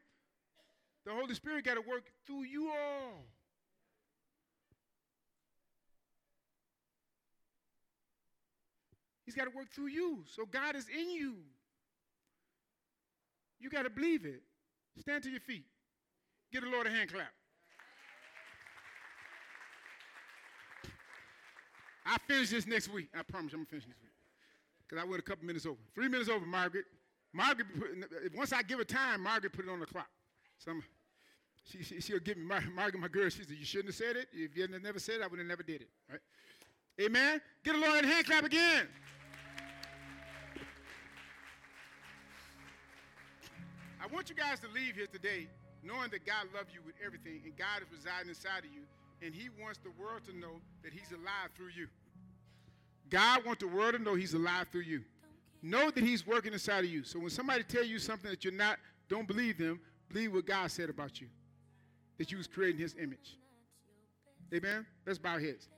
[1.06, 3.26] The Holy Spirit got to work through you all.
[9.26, 10.20] He's got to work through you.
[10.28, 11.36] So God is in you.
[13.60, 14.42] You got to believe it.
[15.00, 15.66] Stand to your feet.
[16.52, 17.34] Give the Lord a hand clap.
[22.06, 23.10] I finish this next week.
[23.18, 24.12] I promise I'm gonna finish this week.
[24.88, 25.80] Because I went a couple minutes over.
[25.96, 26.86] Three minutes over, Margaret.
[27.34, 27.68] Margaret,
[28.36, 30.08] once I give her time, Margaret put it on the clock.
[30.60, 30.84] So I'm,
[31.64, 34.16] she, she, will give me, Mar- Margaret, my girl, she said, You shouldn't have said
[34.16, 34.28] it.
[34.32, 35.90] If you had never said it, I would have never did it.
[36.10, 36.22] Right?
[37.02, 37.42] Amen.
[37.64, 38.88] Get a Lord a hand clap again.
[44.06, 45.48] I want you guys to leave here today
[45.82, 48.82] knowing that God loves you with everything and God is residing inside of you,
[49.26, 51.88] and He wants the world to know that He's alive through you.
[53.10, 55.02] God wants the world to know He's alive through you.
[55.64, 57.04] Know that He's working inside of you.
[57.04, 58.78] So when somebody tell you something that you're not,
[59.10, 59.80] don't believe them.
[60.10, 61.28] Believe what God said about you.
[62.20, 63.40] That you was creating His image.
[64.54, 64.86] Amen.
[65.08, 65.70] Let's bow our heads.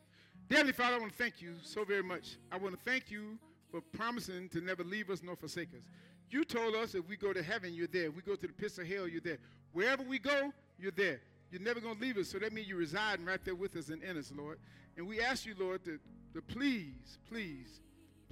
[0.49, 2.35] Dearly Father, I want to thank you so very much.
[2.51, 3.37] I want to thank you
[3.71, 5.83] for promising to never leave us nor forsake us.
[6.29, 8.07] You told us if we go to heaven, you're there.
[8.07, 9.37] If we go to the pits of hell, you're there.
[9.71, 11.21] Wherever we go, you're there.
[11.51, 12.29] You're never going to leave us.
[12.29, 14.59] So that means you're residing right there with us and in us, Lord.
[14.97, 15.99] And we ask you, Lord, to,
[16.33, 17.79] to please, please,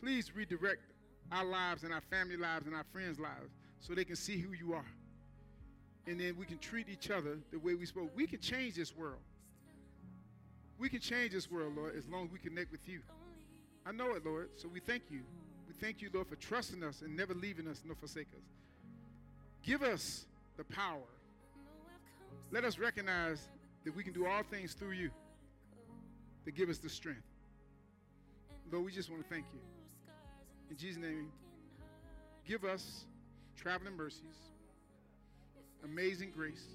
[0.01, 0.81] please redirect
[1.31, 4.51] our lives and our family lives and our friends' lives so they can see who
[4.51, 4.85] you are.
[6.07, 8.11] And then we can treat each other the way we spoke.
[8.15, 9.21] We can change this world.
[10.77, 12.99] We can change this world, Lord, as long as we connect with you.
[13.85, 14.49] I know it, Lord.
[14.57, 15.21] So we thank you.
[15.79, 18.43] Thank you, Lord, for trusting us and never leaving us nor forsake us.
[19.63, 20.25] Give us
[20.57, 21.01] the power.
[22.51, 23.47] Let us recognize
[23.83, 25.11] that we can do all things through you
[26.45, 27.23] to give us the strength.
[28.71, 29.59] Lord, we just want to thank you.
[30.69, 31.31] In Jesus' name,
[32.47, 33.05] give us
[33.55, 34.35] traveling mercies,
[35.83, 36.65] amazing grace.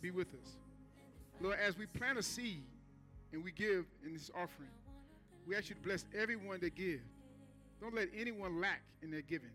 [0.00, 0.56] Be with us.
[1.40, 2.62] Lord, as we plant a seed
[3.32, 4.70] and we give in this offering,
[5.46, 7.02] we ask you to bless everyone that gives.
[7.80, 9.50] Don't let anyone lack in their giving.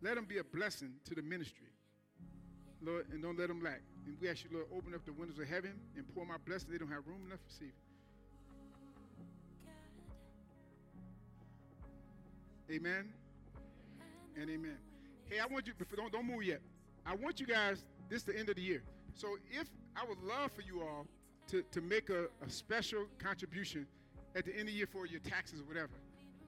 [0.00, 1.68] Let them be a blessing to the ministry.
[2.84, 3.80] Lord, and don't let them lack.
[4.06, 6.70] And we ask you, Lord, open up the windows of heaven and pour my blessing.
[6.72, 7.72] They don't have room enough to receive.
[12.70, 13.12] Amen
[14.40, 14.78] and amen.
[15.28, 16.60] Hey, I want you, don't, don't move yet.
[17.06, 18.82] I want you guys, this is the end of the year.
[19.14, 21.06] So if I would love for you all
[21.48, 23.86] to, to make a, a special contribution
[24.34, 25.92] at the end of the year for your taxes or whatever.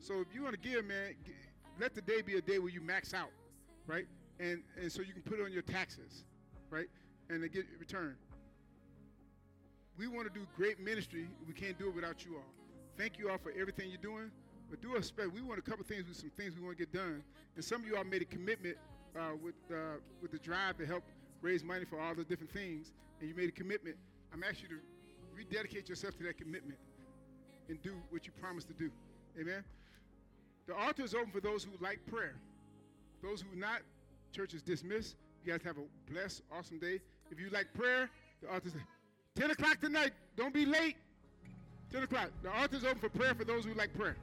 [0.04, 1.14] So if you want to give, man,
[1.80, 3.30] let the day be a day where you max out,
[3.86, 4.04] right?
[4.38, 6.24] And and so you can put it on your taxes,
[6.68, 6.88] right?
[7.30, 8.14] And to get return.
[9.96, 11.26] We want to do great ministry.
[11.48, 12.52] We can't do it without you all.
[12.98, 14.30] Thank you all for everything you're doing.
[14.68, 16.92] But do us We want a couple things with some things we want to get
[16.92, 17.22] done.
[17.56, 18.76] And some of you all made a commitment
[19.16, 21.04] uh, with uh, with the drive to help
[21.40, 22.92] raise money for all the different things.
[23.20, 23.96] And you made a commitment.
[24.34, 24.82] I'm asking you to
[25.34, 26.78] rededicate yourself to that commitment
[27.70, 28.90] and do what you promised to do.
[29.40, 29.64] Amen.
[30.66, 32.34] The altar is open for those who like prayer.
[33.22, 33.80] Those who not,
[34.32, 35.16] church is dismissed.
[35.44, 37.00] You guys have a blessed, awesome day.
[37.30, 38.10] If you like prayer,
[38.42, 38.74] the altar is
[39.36, 40.12] 10 o'clock tonight.
[40.36, 40.96] Don't be late.
[41.92, 42.30] 10 o'clock.
[42.42, 44.16] The altar is open for prayer for those who like prayer.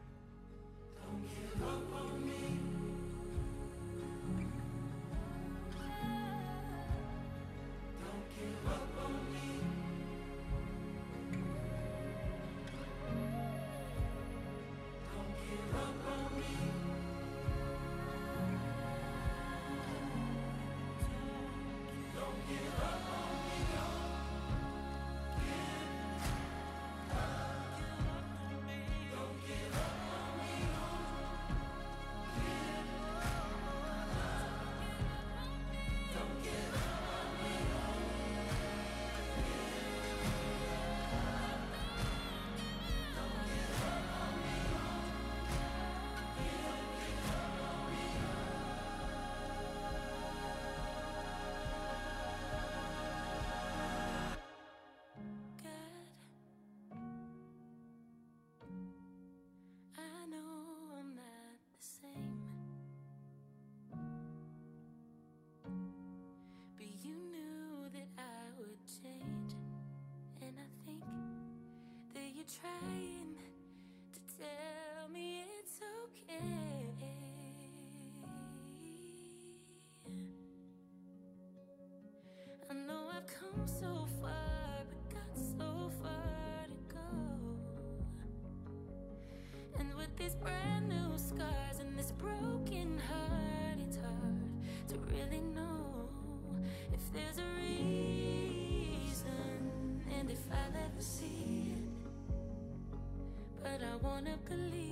[104.12, 104.91] Wanna believe.